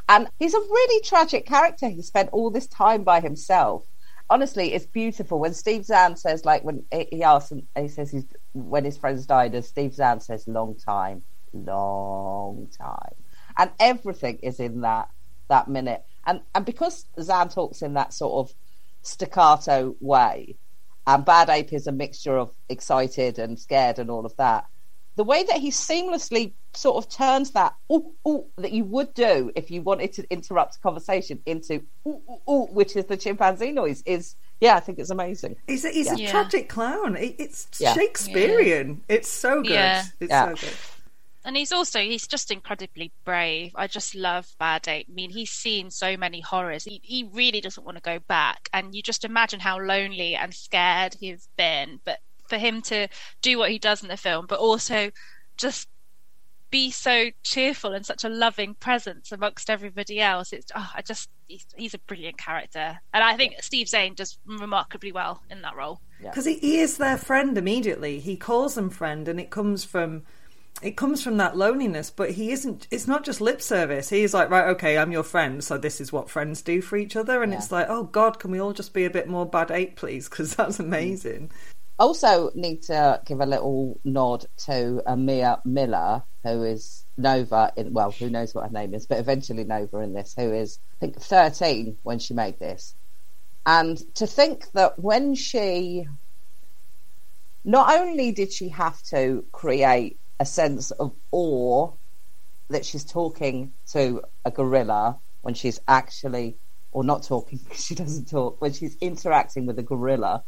And 0.10 0.30
he's 0.39 0.54
a 0.54 0.60
really 0.60 1.04
tragic 1.04 1.46
character. 1.46 1.88
He 1.88 2.02
spent 2.02 2.30
all 2.32 2.50
this 2.50 2.68
time 2.68 3.04
by 3.04 3.20
himself. 3.20 3.86
Honestly, 4.30 4.74
it's 4.74 4.86
beautiful 4.86 5.39
when 5.39 5.54
Steve 5.54 5.86
Zahn 5.86 6.16
says, 6.16 6.46
like, 6.46 6.63
when 6.63 6.86
he 6.92 7.24
asks, 7.24 7.54
he 7.78 7.88
says 7.88 8.12
he's, 8.12 8.26
when 8.54 8.86
his 8.86 8.98
friends 8.98 9.26
died, 9.26 9.54
and 9.54 9.66
Steve 9.66 9.94
Zahn 9.94 10.20
says, 10.20 10.48
long 10.48 10.76
time, 10.76 11.24
long 11.54 12.68
time. 12.78 13.16
And 13.58 13.72
everything 13.80 14.39
is 14.42 14.60
in 14.60 14.82
that 14.82 15.10
that 15.50 15.68
minute. 15.68 16.04
And 16.26 16.42
and 16.56 16.66
because 16.66 17.06
Zahn 17.22 17.50
talks 17.50 17.82
in 17.82 17.94
that 17.94 18.13
sort 18.13 18.48
of 18.50 18.56
staccato 19.02 19.96
way, 20.00 20.56
and 21.06 21.26
Bad 21.26 21.50
Ape 21.50 21.74
is 21.74 21.86
a 21.86 21.92
mixture 21.92 22.38
of 22.38 22.56
excited 22.70 23.38
and 23.38 23.60
scared 23.60 24.00
and 24.00 24.10
all 24.10 24.26
of 24.26 24.36
that. 24.38 24.66
The 25.15 25.23
way 25.23 25.43
that 25.43 25.58
he 25.58 25.69
seamlessly 25.69 26.54
sort 26.73 26.97
of 27.04 27.10
turns 27.10 27.52
that 27.52 27.76
ooh, 27.91 28.13
ooh, 28.28 28.45
that 28.58 28.71
you 28.71 28.84
would 28.86 29.13
do 29.13 29.52
if 29.56 29.69
you 29.69 29.82
wanted 29.82 30.13
to 30.13 30.32
interrupt 30.32 30.78
a 30.78 30.80
conversation 30.80 31.39
into 31.45 31.84
ooh, 32.08 32.21
ooh, 32.30 32.52
ooh, 32.52 32.65
which 32.71 32.95
is 32.95 33.06
the 33.06 33.17
chimpanzee 33.17 33.71
noise 33.71 34.02
is 34.06 34.36
yeah, 34.60 34.76
I 34.76 34.80
think 34.80 34.97
it's 34.97 35.10
amazing. 35.10 35.58
He's 35.67 35.84
a, 35.84 35.89
he's 35.89 36.10
a 36.10 36.26
tragic 36.28 36.69
clown. 36.69 37.17
It, 37.17 37.36
it's 37.38 37.67
Yeah. 37.80 37.93
Shakespearean. 37.93 39.02
It's 39.10 39.28
so 39.30 39.62
good. 39.62 39.71
Yeah. 39.71 40.06
It's 40.19 40.30
Yeah. 40.32 40.56
so 40.56 40.56
good. 40.56 40.78
And 41.45 41.58
he's 41.58 41.73
also 41.73 41.99
he's 41.99 42.26
just 42.26 42.49
incredibly 42.49 43.12
brave. 43.26 43.73
I 43.76 43.88
just 43.88 44.15
love 44.15 44.47
Bad 44.60 44.88
Ape. 44.88 45.08
I 45.10 45.13
mean, 45.13 45.30
he's 45.30 45.52
seen 45.52 45.91
so 45.91 46.15
many 46.15 46.39
horrors. 46.39 46.86
He, 46.86 47.02
he 47.04 47.30
really 47.34 47.60
doesn't 47.60 47.84
want 47.84 47.97
to 47.97 48.02
go 48.02 48.19
back. 48.19 48.69
And 48.71 48.95
you 48.95 49.02
just 49.02 49.26
imagine 49.26 49.60
how 49.60 49.80
lonely 49.82 50.36
and 50.36 50.54
scared 50.54 51.17
he's 51.19 51.49
been. 51.58 51.99
But 52.06 52.19
for 52.47 52.58
him 52.58 52.82
to 52.84 53.08
do 53.41 53.58
what 53.58 53.71
he 53.71 53.79
does 53.79 54.03
in 54.03 54.10
the 54.10 54.17
film, 54.17 54.45
but 54.47 54.60
also 54.60 55.12
just 55.58 55.88
be 56.73 56.89
so 56.89 57.29
cheerful 57.43 57.93
and 57.93 58.03
such 58.03 58.23
a 58.23 58.29
loving 58.29 58.73
presence 58.73 59.32
amongst 59.32 59.69
everybody 59.69 60.19
else. 60.19 60.51
It's 60.51 60.71
oh, 60.75 60.91
I 60.95 61.03
just 61.03 61.29
he's, 61.47 61.67
he's 61.75 61.93
a 61.93 61.99
brilliant 61.99 62.39
character, 62.39 62.99
and 63.13 63.23
I 63.23 63.38
think 63.38 63.62
Steve 63.62 63.88
Zahn 63.88 64.15
does 64.15 64.39
remarkably 64.45 65.12
well 65.12 65.43
in 65.51 65.62
that 65.62 65.75
role. 65.75 66.01
because 66.19 66.45
he, 66.45 66.56
he 66.56 66.79
is 66.79 66.97
their 66.97 67.17
friend 67.17 67.60
immediately. 67.60 68.19
He 68.19 68.36
calls 68.36 68.73
them 68.73 68.89
friend, 68.89 69.27
and 69.27 69.39
it 69.39 69.51
comes 69.51 69.84
from 69.84 70.23
it 70.82 70.97
comes 70.97 71.23
from 71.23 71.38
that 71.38 71.56
loneliness. 71.56 72.10
But 72.10 72.32
he 72.32 72.51
isn't. 72.51 72.88
It's 72.89 73.08
not 73.08 73.23
just 73.23 73.39
lip 73.39 73.62
service. 73.62 74.10
He's 74.10 74.34
like, 74.34 74.49
right, 74.49 74.69
okay, 74.69 74.97
I'm 74.97 75.12
your 75.12 75.21
friend, 75.21 75.63
so 75.63 75.77
this 75.77 76.01
is 76.01 76.12
what 76.12 76.27
friends 76.27 76.63
do 76.63 76.82
for 76.82 76.97
each 76.97 77.15
other. 77.15 77.43
And 77.43 77.53
it's 77.53 77.71
like, 77.71 77.86
oh 77.88 78.06
God, 78.06 78.39
can 78.39 78.49
we 78.49 78.60
all 78.60 78.73
just 78.73 78.93
be 78.93 79.06
a 79.06 79.12
bit 79.12 79.27
more 79.27 79.45
bad 79.45 79.69
ape, 79.69 79.95
please? 79.95 80.27
Because 80.27 80.56
that's 80.56 80.79
amazing. 80.79 81.49
Mm. 81.49 81.72
I 82.04 82.06
also, 82.06 82.52
need 82.54 82.82
to 82.84 83.22
give 83.26 83.39
a 83.39 83.46
little 83.46 83.98
nod 84.04 84.46
to 84.66 85.02
Amiah 85.08 85.60
Miller, 85.63 86.22
who 86.44 86.63
is 86.63 87.06
Nova. 87.18 87.72
In, 87.78 87.94
well, 87.94 88.12
who 88.12 88.30
knows 88.30 88.54
what 88.54 88.66
her 88.66 88.72
name 88.74 88.94
is, 88.94 89.06
but 89.06 89.20
eventually 89.20 89.63
Nova 89.63 90.00
in 90.00 90.12
this, 90.12 90.34
who 90.36 90.52
is 90.52 90.80
I 91.02 91.06
think 91.06 91.22
thirteen 91.22 91.96
when 92.04 92.20
she 92.20 92.34
made 92.34 92.60
this, 92.60 92.94
and 93.66 93.98
to 94.16 94.28
think 94.28 94.66
that 94.74 95.00
when 95.00 95.34
she, 95.34 96.06
not 97.63 97.98
only 97.98 98.34
did 98.34 98.52
she 98.52 98.68
have 98.68 99.02
to 99.04 99.46
create 99.54 100.20
a 100.42 100.46
sense 100.46 100.92
of 100.92 101.13
awe 101.32 101.94
that 102.70 102.86
she's 102.86 103.06
talking 103.06 103.72
to 103.94 104.24
a 104.44 104.52
gorilla 104.52 105.20
when 105.42 105.54
she's 105.54 105.80
actually, 105.88 106.58
or 106.92 107.06
not 107.06 107.24
talking 107.24 107.60
because 107.63 107.86
she 107.86 107.96
doesn't 107.96 108.30
talk, 108.30 108.60
when 108.60 108.74
she's 108.74 108.98
interacting 109.00 109.66
with 109.66 109.80
a 109.80 109.84
gorilla, 109.84 110.44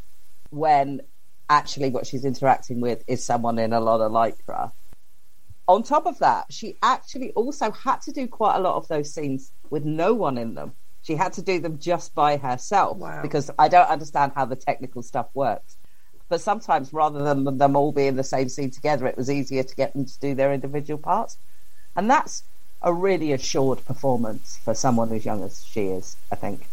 when 0.50 1.00
actually 1.48 1.90
what 1.90 2.06
she's 2.06 2.24
interacting 2.24 2.80
with 2.80 3.04
is 3.06 3.24
someone 3.24 3.58
in 3.58 3.72
a 3.72 3.80
lot 3.80 4.00
of 4.00 4.12
lycra. 4.12 4.72
On 5.68 5.82
top 5.82 6.06
of 6.06 6.18
that, 6.20 6.46
she 6.50 6.76
actually 6.82 7.32
also 7.32 7.70
had 7.70 8.00
to 8.02 8.12
do 8.12 8.28
quite 8.28 8.56
a 8.56 8.60
lot 8.60 8.76
of 8.76 8.86
those 8.88 9.12
scenes 9.12 9.52
with 9.70 9.84
no 9.84 10.14
one 10.14 10.38
in 10.38 10.54
them. 10.54 10.72
She 11.02 11.14
had 11.14 11.32
to 11.34 11.42
do 11.42 11.58
them 11.60 11.78
just 11.78 12.14
by 12.14 12.36
herself 12.36 12.98
Wow. 12.98 13.22
because 13.22 13.50
I 13.58 13.68
don't 13.68 13.88
understand 13.88 14.32
how 14.34 14.44
the 14.44 14.56
technical 14.56 15.02
stuff 15.02 15.26
works. 15.34 15.76
But 16.28 16.40
sometimes, 16.40 16.92
rather 16.92 17.22
than 17.22 17.58
them 17.58 17.76
all 17.76 17.92
being 17.92 18.16
the 18.16 18.24
same 18.24 18.48
scene 18.48 18.70
together, 18.70 19.06
it 19.06 19.16
was 19.16 19.30
easier 19.30 19.62
to 19.62 19.74
get 19.76 19.92
them 19.92 20.04
to 20.04 20.18
do 20.18 20.34
their 20.34 20.52
individual 20.52 20.98
parts. 20.98 21.38
And 21.94 22.10
that's 22.10 22.42
a 22.82 22.92
really 22.92 23.32
assured 23.32 23.84
performance 23.84 24.58
for 24.64 24.74
someone 24.74 25.12
as 25.12 25.24
young 25.24 25.44
as 25.44 25.64
she 25.64 25.86
is, 25.86 26.16
I 26.32 26.36
think. 26.36 26.66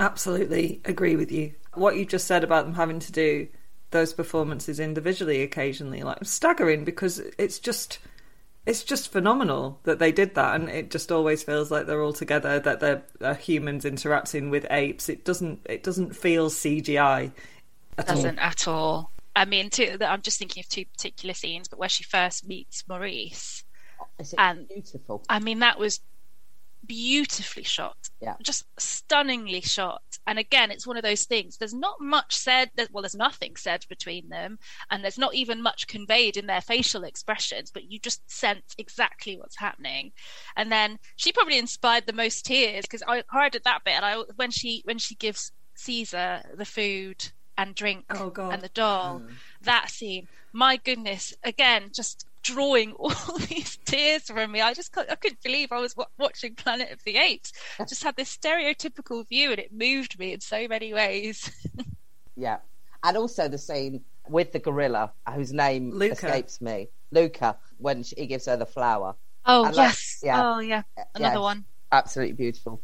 Absolutely 0.00 0.80
agree 0.84 1.14
with 1.16 1.30
you. 1.30 1.52
What 1.74 1.96
you 1.96 2.04
just 2.04 2.26
said 2.26 2.42
about 2.42 2.64
them 2.64 2.74
having 2.74 2.98
to 3.00 3.12
do 3.12 3.46
those 3.90 4.12
performances 4.12 4.78
individually 4.80 5.42
occasionally, 5.42 6.02
like 6.02 6.18
staggering 6.24 6.84
because 6.84 7.18
it's 7.38 7.58
just 7.58 7.98
it's 8.66 8.84
just 8.84 9.10
phenomenal 9.10 9.80
that 9.84 9.98
they 9.98 10.12
did 10.12 10.34
that 10.34 10.54
and 10.54 10.68
it 10.68 10.90
just 10.90 11.10
always 11.10 11.42
feels 11.42 11.70
like 11.70 11.86
they're 11.86 12.02
all 12.02 12.12
together 12.12 12.60
that 12.60 12.78
they're 12.78 13.02
uh, 13.22 13.34
humans 13.34 13.86
interacting 13.86 14.50
with 14.50 14.66
apes 14.70 15.08
it 15.08 15.24
doesn't 15.24 15.60
it 15.64 15.82
doesn't 15.82 16.14
feel 16.14 16.50
cgi 16.50 17.32
at 17.96 18.06
doesn't 18.06 18.38
at 18.38 18.68
all. 18.68 19.10
I 19.34 19.44
mean, 19.44 19.70
two, 19.70 19.96
I'm 20.00 20.22
just 20.22 20.38
thinking 20.38 20.60
of 20.60 20.68
two 20.68 20.84
particular 20.86 21.34
scenes, 21.34 21.68
but 21.68 21.78
where 21.78 21.88
she 21.88 22.02
first 22.04 22.46
meets 22.46 22.84
Maurice, 22.88 23.64
It's 24.18 24.34
And- 24.36 24.68
beautiful. 24.68 25.22
I 25.28 25.38
mean, 25.38 25.60
that 25.60 25.78
was 25.78 26.00
beautifully 26.86 27.62
shot, 27.62 27.96
Yeah. 28.20 28.36
just 28.42 28.64
stunningly 28.78 29.60
shot. 29.60 30.02
And 30.26 30.38
again, 30.38 30.70
it's 30.70 30.86
one 30.86 30.96
of 30.96 31.02
those 31.02 31.24
things. 31.24 31.56
There's 31.56 31.74
not 31.74 32.00
much 32.00 32.36
said. 32.36 32.70
Well, 32.90 33.02
there's 33.02 33.14
nothing 33.14 33.56
said 33.56 33.86
between 33.88 34.28
them, 34.28 34.58
and 34.90 35.02
there's 35.02 35.18
not 35.18 35.34
even 35.34 35.62
much 35.62 35.86
conveyed 35.86 36.36
in 36.36 36.46
their 36.46 36.60
facial 36.60 37.04
expressions. 37.04 37.70
But 37.70 37.90
you 37.90 37.98
just 37.98 38.28
sense 38.30 38.74
exactly 38.78 39.36
what's 39.36 39.56
happening. 39.56 40.12
And 40.56 40.70
then 40.70 40.98
she 41.16 41.32
probably 41.32 41.58
inspired 41.58 42.06
the 42.06 42.12
most 42.12 42.44
tears 42.44 42.82
because 42.82 43.02
I 43.06 43.22
cried 43.22 43.56
at 43.56 43.64
that 43.64 43.84
bit. 43.84 43.94
And 43.94 44.04
I 44.04 44.16
when 44.36 44.50
she 44.50 44.82
when 44.84 44.98
she 44.98 45.14
gives 45.14 45.52
Caesar 45.74 46.42
the 46.54 46.64
food 46.64 47.32
and 47.56 47.74
drink 47.74 48.04
Oh, 48.10 48.32
and 48.50 48.62
the 48.62 48.68
doll. 48.70 49.20
Mm. 49.20 49.32
That 49.62 49.90
scene, 49.90 50.28
my 50.52 50.76
goodness, 50.76 51.34
again, 51.44 51.90
just 51.94 52.26
drawing 52.42 52.92
all 52.92 53.10
these 53.48 53.78
tears 53.84 54.24
from 54.24 54.52
me. 54.52 54.60
I 54.60 54.74
just 54.74 54.96
I 54.96 55.14
couldn't 55.16 55.42
believe 55.42 55.72
I 55.72 55.80
was 55.80 55.96
wa- 55.96 56.06
watching 56.18 56.54
Planet 56.54 56.90
of 56.92 57.02
the 57.04 57.16
Apes. 57.16 57.52
Just 57.88 58.02
had 58.02 58.16
this 58.16 58.36
stereotypical 58.36 59.26
view, 59.28 59.50
and 59.50 59.58
it 59.58 59.72
moved 59.72 60.18
me 60.18 60.32
in 60.32 60.40
so 60.40 60.66
many 60.68 60.92
ways. 60.94 61.50
Yeah. 62.36 62.58
And 63.02 63.18
also 63.18 63.48
the 63.48 63.58
scene 63.58 64.02
with 64.28 64.52
the 64.52 64.60
gorilla, 64.60 65.12
whose 65.34 65.52
name 65.52 65.90
Luca. 65.90 66.12
escapes 66.14 66.60
me. 66.62 66.88
Luca, 67.10 67.58
when 67.76 68.02
she, 68.02 68.14
he 68.16 68.26
gives 68.26 68.46
her 68.46 68.56
the 68.56 68.64
flower. 68.64 69.14
Oh 69.44 69.64
I 69.64 69.70
like- 69.70 69.76
yes, 69.76 70.20
yeah. 70.22 70.42
oh 70.42 70.58
yeah, 70.60 70.82
uh, 70.98 71.02
another 71.14 71.34
Yes. 71.34 71.42
one. 71.42 71.64
Absolutely 71.92 72.34
beautiful. 72.34 72.80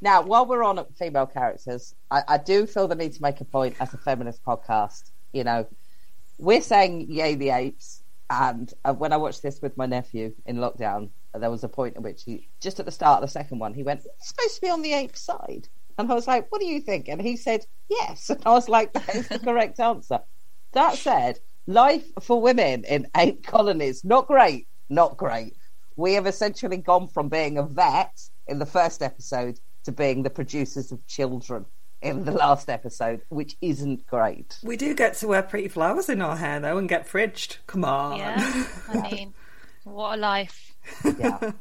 Now, 0.00 0.22
while 0.22 0.46
we're 0.46 0.62
on 0.62 0.84
female 0.98 1.26
characters, 1.26 1.94
I, 2.12 2.22
I 2.28 2.38
do 2.38 2.66
feel 2.66 2.86
the 2.86 2.94
need 2.94 3.14
to 3.14 3.22
make 3.22 3.40
a 3.40 3.44
point 3.44 3.74
as 3.80 3.92
a 3.94 3.98
feminist 3.98 4.44
podcast. 4.44 5.10
You 5.32 5.42
know, 5.44 5.66
we're 6.38 6.60
saying 6.60 7.06
yay 7.10 7.34
the 7.34 7.50
apes, 7.50 8.02
and 8.30 8.72
uh, 8.84 8.92
when 8.94 9.12
I 9.12 9.16
watched 9.16 9.42
this 9.42 9.60
with 9.62 9.76
my 9.76 9.86
nephew 9.86 10.34
in 10.46 10.56
lockdown, 10.56 11.10
there 11.34 11.50
was 11.50 11.64
a 11.64 11.68
point 11.68 11.96
at 11.96 12.02
which 12.02 12.24
he, 12.24 12.48
just 12.60 12.80
at 12.80 12.86
the 12.86 12.92
start 12.92 13.22
of 13.22 13.28
the 13.28 13.32
second 13.32 13.58
one, 13.58 13.74
he 13.74 13.82
went, 13.82 14.00
"It's 14.04 14.28
supposed 14.28 14.56
to 14.56 14.60
be 14.62 14.70
on 14.70 14.82
the 14.82 14.94
ape 14.94 15.16
side," 15.16 15.68
and 15.98 16.10
I 16.10 16.14
was 16.14 16.26
like, 16.26 16.50
"What 16.50 16.60
do 16.60 16.66
you 16.66 16.80
think?" 16.80 17.08
And 17.08 17.20
he 17.20 17.36
said, 17.36 17.64
"Yes," 17.88 18.30
and 18.30 18.42
I 18.44 18.50
was 18.50 18.68
like, 18.68 18.92
"That 18.92 19.14
is 19.14 19.28
the 19.28 19.38
correct 19.38 19.80
answer." 19.80 20.20
That 20.72 20.96
said, 20.96 21.38
life 21.66 22.06
for 22.20 22.40
women 22.40 22.84
in 22.84 23.06
ape 23.16 23.46
colonies 23.46 24.04
not 24.04 24.26
great, 24.26 24.68
not 24.88 25.16
great. 25.16 25.56
We 25.96 26.14
have 26.14 26.26
essentially 26.26 26.76
gone 26.76 27.08
from 27.08 27.28
being 27.28 27.58
a 27.58 27.62
vet 27.62 28.18
in 28.46 28.58
the 28.58 28.66
first 28.66 29.02
episode 29.02 29.58
to 29.84 29.92
being 29.92 30.22
the 30.22 30.30
producers 30.30 30.92
of 30.92 31.06
children 31.06 31.64
in 32.06 32.24
the 32.24 32.32
last 32.32 32.68
episode, 32.70 33.22
which 33.28 33.56
isn't 33.60 34.06
great. 34.06 34.58
We 34.62 34.76
do 34.76 34.94
get 34.94 35.14
to 35.18 35.28
wear 35.28 35.42
pretty 35.42 35.68
flowers 35.68 36.08
in 36.08 36.22
our 36.22 36.36
hair 36.36 36.60
though 36.60 36.78
and 36.78 36.88
get 36.88 37.08
fridged. 37.08 37.58
Come 37.66 37.84
on. 37.84 38.18
Yeah, 38.18 38.64
I 38.88 39.10
mean, 39.10 39.34
what 39.84 40.14
a 40.14 40.20
life. 40.20 40.74
Yeah. 41.18 41.52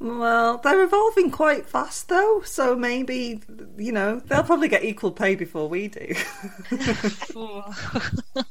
Well, 0.00 0.58
they're 0.58 0.82
evolving 0.84 1.30
quite 1.30 1.66
fast 1.66 2.08
though, 2.08 2.42
so 2.44 2.76
maybe 2.76 3.40
you 3.78 3.92
know 3.92 4.20
they'll 4.26 4.42
probably 4.42 4.68
get 4.68 4.84
equal 4.84 5.12
pay 5.12 5.34
before 5.34 5.68
we 5.68 5.88
do. 5.88 6.14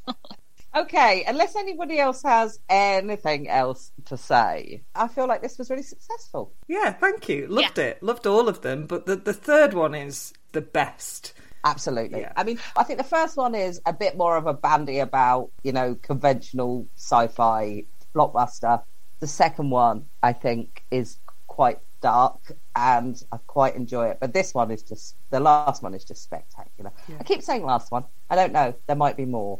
Okay, 0.75 1.23
unless 1.27 1.55
anybody 1.55 1.99
else 1.99 2.23
has 2.23 2.59
anything 2.67 3.47
else 3.47 3.91
to 4.05 4.17
say, 4.17 4.81
I 4.95 5.07
feel 5.07 5.27
like 5.27 5.43
this 5.43 5.59
was 5.59 5.69
really 5.69 5.83
successful. 5.83 6.51
yeah, 6.67 6.91
thank 6.91 7.29
you. 7.29 7.45
Loved 7.45 7.77
it. 7.77 8.01
Loved 8.01 8.25
all 8.25 8.49
of 8.49 8.61
them, 8.61 8.87
but 8.87 9.05
the 9.05 9.15
the 9.15 9.33
third 9.33 9.75
one 9.75 9.93
is 9.93 10.33
the 10.53 10.61
best. 10.61 11.33
Absolutely. 11.65 12.21
Yeah. 12.21 12.33
I 12.35 12.43
mean, 12.43 12.59
I 12.75 12.83
think 12.83 12.97
the 12.97 13.05
first 13.05 13.37
one 13.37 13.55
is 13.55 13.81
a 13.85 13.93
bit 13.93 14.17
more 14.17 14.37
of 14.37 14.47
a 14.47 14.53
bandy 14.53 14.99
about, 14.99 15.51
you 15.63 15.71
know, 15.71 15.95
conventional 16.01 16.87
sci 16.95 17.27
fi 17.27 17.85
blockbuster. 18.15 18.81
The 19.19 19.27
second 19.27 19.69
one, 19.69 20.05
I 20.21 20.33
think, 20.33 20.83
is 20.91 21.19
quite 21.47 21.79
dark 22.01 22.51
and 22.75 23.21
I 23.31 23.37
quite 23.47 23.75
enjoy 23.75 24.07
it. 24.07 24.17
But 24.19 24.33
this 24.33 24.53
one 24.53 24.71
is 24.71 24.83
just, 24.83 25.15
the 25.29 25.39
last 25.39 25.81
one 25.83 25.93
is 25.93 26.03
just 26.03 26.23
spectacular. 26.23 26.91
I 27.19 27.23
keep 27.23 27.41
saying 27.41 27.63
last 27.63 27.91
one. 27.91 28.03
I 28.29 28.35
don't 28.35 28.51
know. 28.51 28.75
There 28.87 28.95
might 28.95 29.15
be 29.15 29.25
more. 29.25 29.59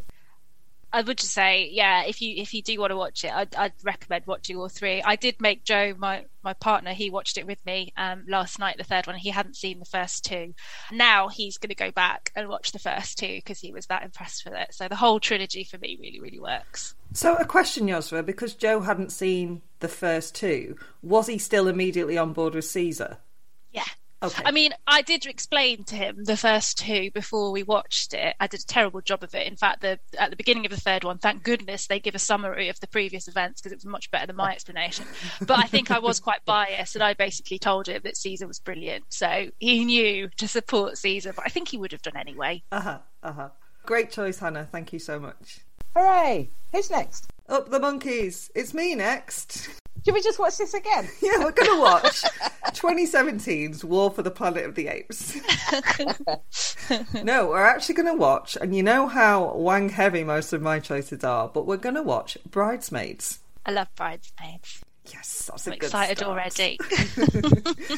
I 0.93 1.01
would 1.01 1.17
just 1.17 1.34
say, 1.34 1.69
yeah, 1.71 2.03
if 2.03 2.21
you 2.21 2.36
if 2.38 2.53
you 2.53 2.62
do 2.62 2.79
want 2.79 2.91
to 2.91 2.95
watch 2.95 3.23
it, 3.23 3.34
I'd, 3.34 3.56
I'd 3.56 3.73
recommend 3.84 4.27
watching 4.27 4.58
all 4.58 4.69
three. 4.69 5.01
I 5.01 5.15
did 5.15 5.41
make 5.41 5.63
Joe, 5.63 5.95
my 5.97 6.25
my 6.43 6.53
partner, 6.53 6.93
he 6.93 7.10
watched 7.10 7.39
it 7.39 7.47
with 7.47 7.58
me 7.65 7.91
um, 7.97 8.25
last 8.27 8.60
night, 8.60 8.77
the 8.77 8.84
third 8.84 9.08
one. 9.08 9.15
He 9.15 9.29
hadn't 9.29 9.56
seen 9.56 9.79
the 9.79 9.86
first 9.86 10.23
two. 10.23 10.53
Now 10.91 11.29
he's 11.29 11.58
going 11.58 11.69
to 11.69 11.75
go 11.75 11.91
back 11.91 12.32
and 12.36 12.47
watch 12.47 12.73
the 12.73 12.79
first 12.79 13.17
two 13.17 13.36
because 13.36 13.60
he 13.60 13.73
was 13.73 13.88
that 13.88 14.03
impressed 14.03 14.45
with 14.45 14.53
it. 14.53 14.71
So 14.71 14.88
the 14.88 14.95
whole 14.95 15.19
trilogy 15.19 15.63
for 15.63 15.79
me 15.79 15.97
really 15.99 16.19
really 16.19 16.39
works. 16.39 16.93
So, 17.15 17.36
a 17.36 17.45
question, 17.45 17.88
Yosra, 17.88 18.25
because 18.25 18.53
Joe 18.53 18.82
hadn't 18.82 19.12
seen 19.12 19.62
the 19.79 19.88
first 19.88 20.36
two, 20.36 20.77
was 21.01 21.27
he 21.27 21.38
still 21.39 21.67
immediately 21.67 22.17
on 22.17 22.34
board 22.34 22.56
with 22.56 22.65
Caesar? 22.65 23.17
Yeah. 23.71 23.84
Okay. 24.23 24.43
I 24.45 24.51
mean, 24.51 24.71
I 24.88 25.01
did 25.01 25.25
explain 25.25 25.83
to 25.86 25.95
him 25.95 26.23
the 26.23 26.38
first 26.38 26.77
two 26.77 27.12
before 27.12 27.51
we 27.51 27.62
watched 27.63 28.13
it. 28.13 28.36
I 28.39 28.47
did 28.47 28.62
a 28.62 28.65
terrible 28.65 29.01
job 29.01 29.21
of 29.21 29.36
it. 29.36 29.45
In 29.45 29.57
fact, 29.57 29.81
the 29.81 29.99
at 30.17 30.29
the 30.29 30.38
beginning 30.38 30.65
of 30.65 30.71
the 30.71 30.79
third 30.79 31.03
one, 31.03 31.17
thank 31.17 31.43
goodness 31.43 31.88
they 31.88 31.99
give 31.99 32.15
a 32.15 32.19
summary 32.19 32.69
of 32.69 32.79
the 32.79 32.88
previous 32.88 33.27
events 33.27 33.59
because 33.59 33.73
it 33.73 33.77
was 33.77 33.86
much 33.86 34.09
better 34.12 34.27
than 34.27 34.38
my 34.38 34.51
explanation. 34.53 35.05
But 35.41 35.59
I 35.59 35.63
think 35.63 35.91
I 35.91 35.99
was 35.99 36.21
quite 36.21 36.45
biased, 36.45 36.95
and 36.95 37.03
I 37.03 37.13
basically 37.13 37.59
told 37.59 37.88
him 37.88 38.01
that 38.05 38.15
Caesar 38.15 38.47
was 38.47 38.59
brilliant, 38.59 39.05
so 39.09 39.49
he 39.59 39.83
knew 39.83 40.29
to 40.38 40.47
support 40.47 40.97
Caesar. 40.97 41.33
But 41.33 41.45
I 41.45 41.49
think 41.49 41.67
he 41.67 41.77
would 41.77 41.91
have 41.91 42.01
done 42.01 42.17
anyway. 42.17 42.63
Uh 42.71 42.79
huh. 42.79 42.99
Uh 43.21 43.33
huh. 43.33 43.49
Great 43.86 44.09
choice, 44.09 44.39
Hannah. 44.39 44.67
Thank 44.71 44.93
you 44.93 44.99
so 44.99 45.19
much. 45.19 45.59
Hooray! 45.95 46.49
Who's 46.71 46.89
next? 46.89 47.27
Up 47.49 47.69
the 47.69 47.79
monkeys. 47.79 48.49
It's 48.55 48.73
me 48.73 48.95
next. 48.95 49.69
Should 50.05 50.13
we 50.13 50.21
just 50.21 50.39
watch 50.39 50.57
this 50.57 50.73
again? 50.73 51.07
Yeah, 51.21 51.39
we're 51.39 51.51
going 51.51 51.69
to 51.69 51.79
watch 51.81 52.21
2017's 52.73 53.83
War 53.85 54.11
for 54.11 54.21
the 54.21 54.31
Planet 54.31 54.65
of 54.65 54.75
the 54.75 54.87
Apes. 54.87 55.37
no, 57.23 57.47
we're 57.47 57.63
actually 57.63 57.95
going 57.95 58.07
to 58.07 58.13
watch, 58.13 58.57
and 58.59 58.75
you 58.75 58.83
know 58.83 59.07
how 59.07 59.53
wang 59.55 59.89
heavy 59.89 60.23
most 60.23 60.51
of 60.53 60.61
my 60.61 60.79
choices 60.79 61.23
are, 61.23 61.47
but 61.47 61.65
we're 61.65 61.77
going 61.77 61.95
to 61.95 62.03
watch 62.03 62.37
Bridesmaids. 62.49 63.39
I 63.65 63.71
love 63.71 63.87
Bridesmaids. 63.95 64.81
Yes, 65.13 65.49
that's 65.49 65.67
a 65.67 65.71
I'm 65.71 65.77
good 65.77 65.85
excited 65.87 66.17
start. 66.17 66.31
already. 66.31 66.77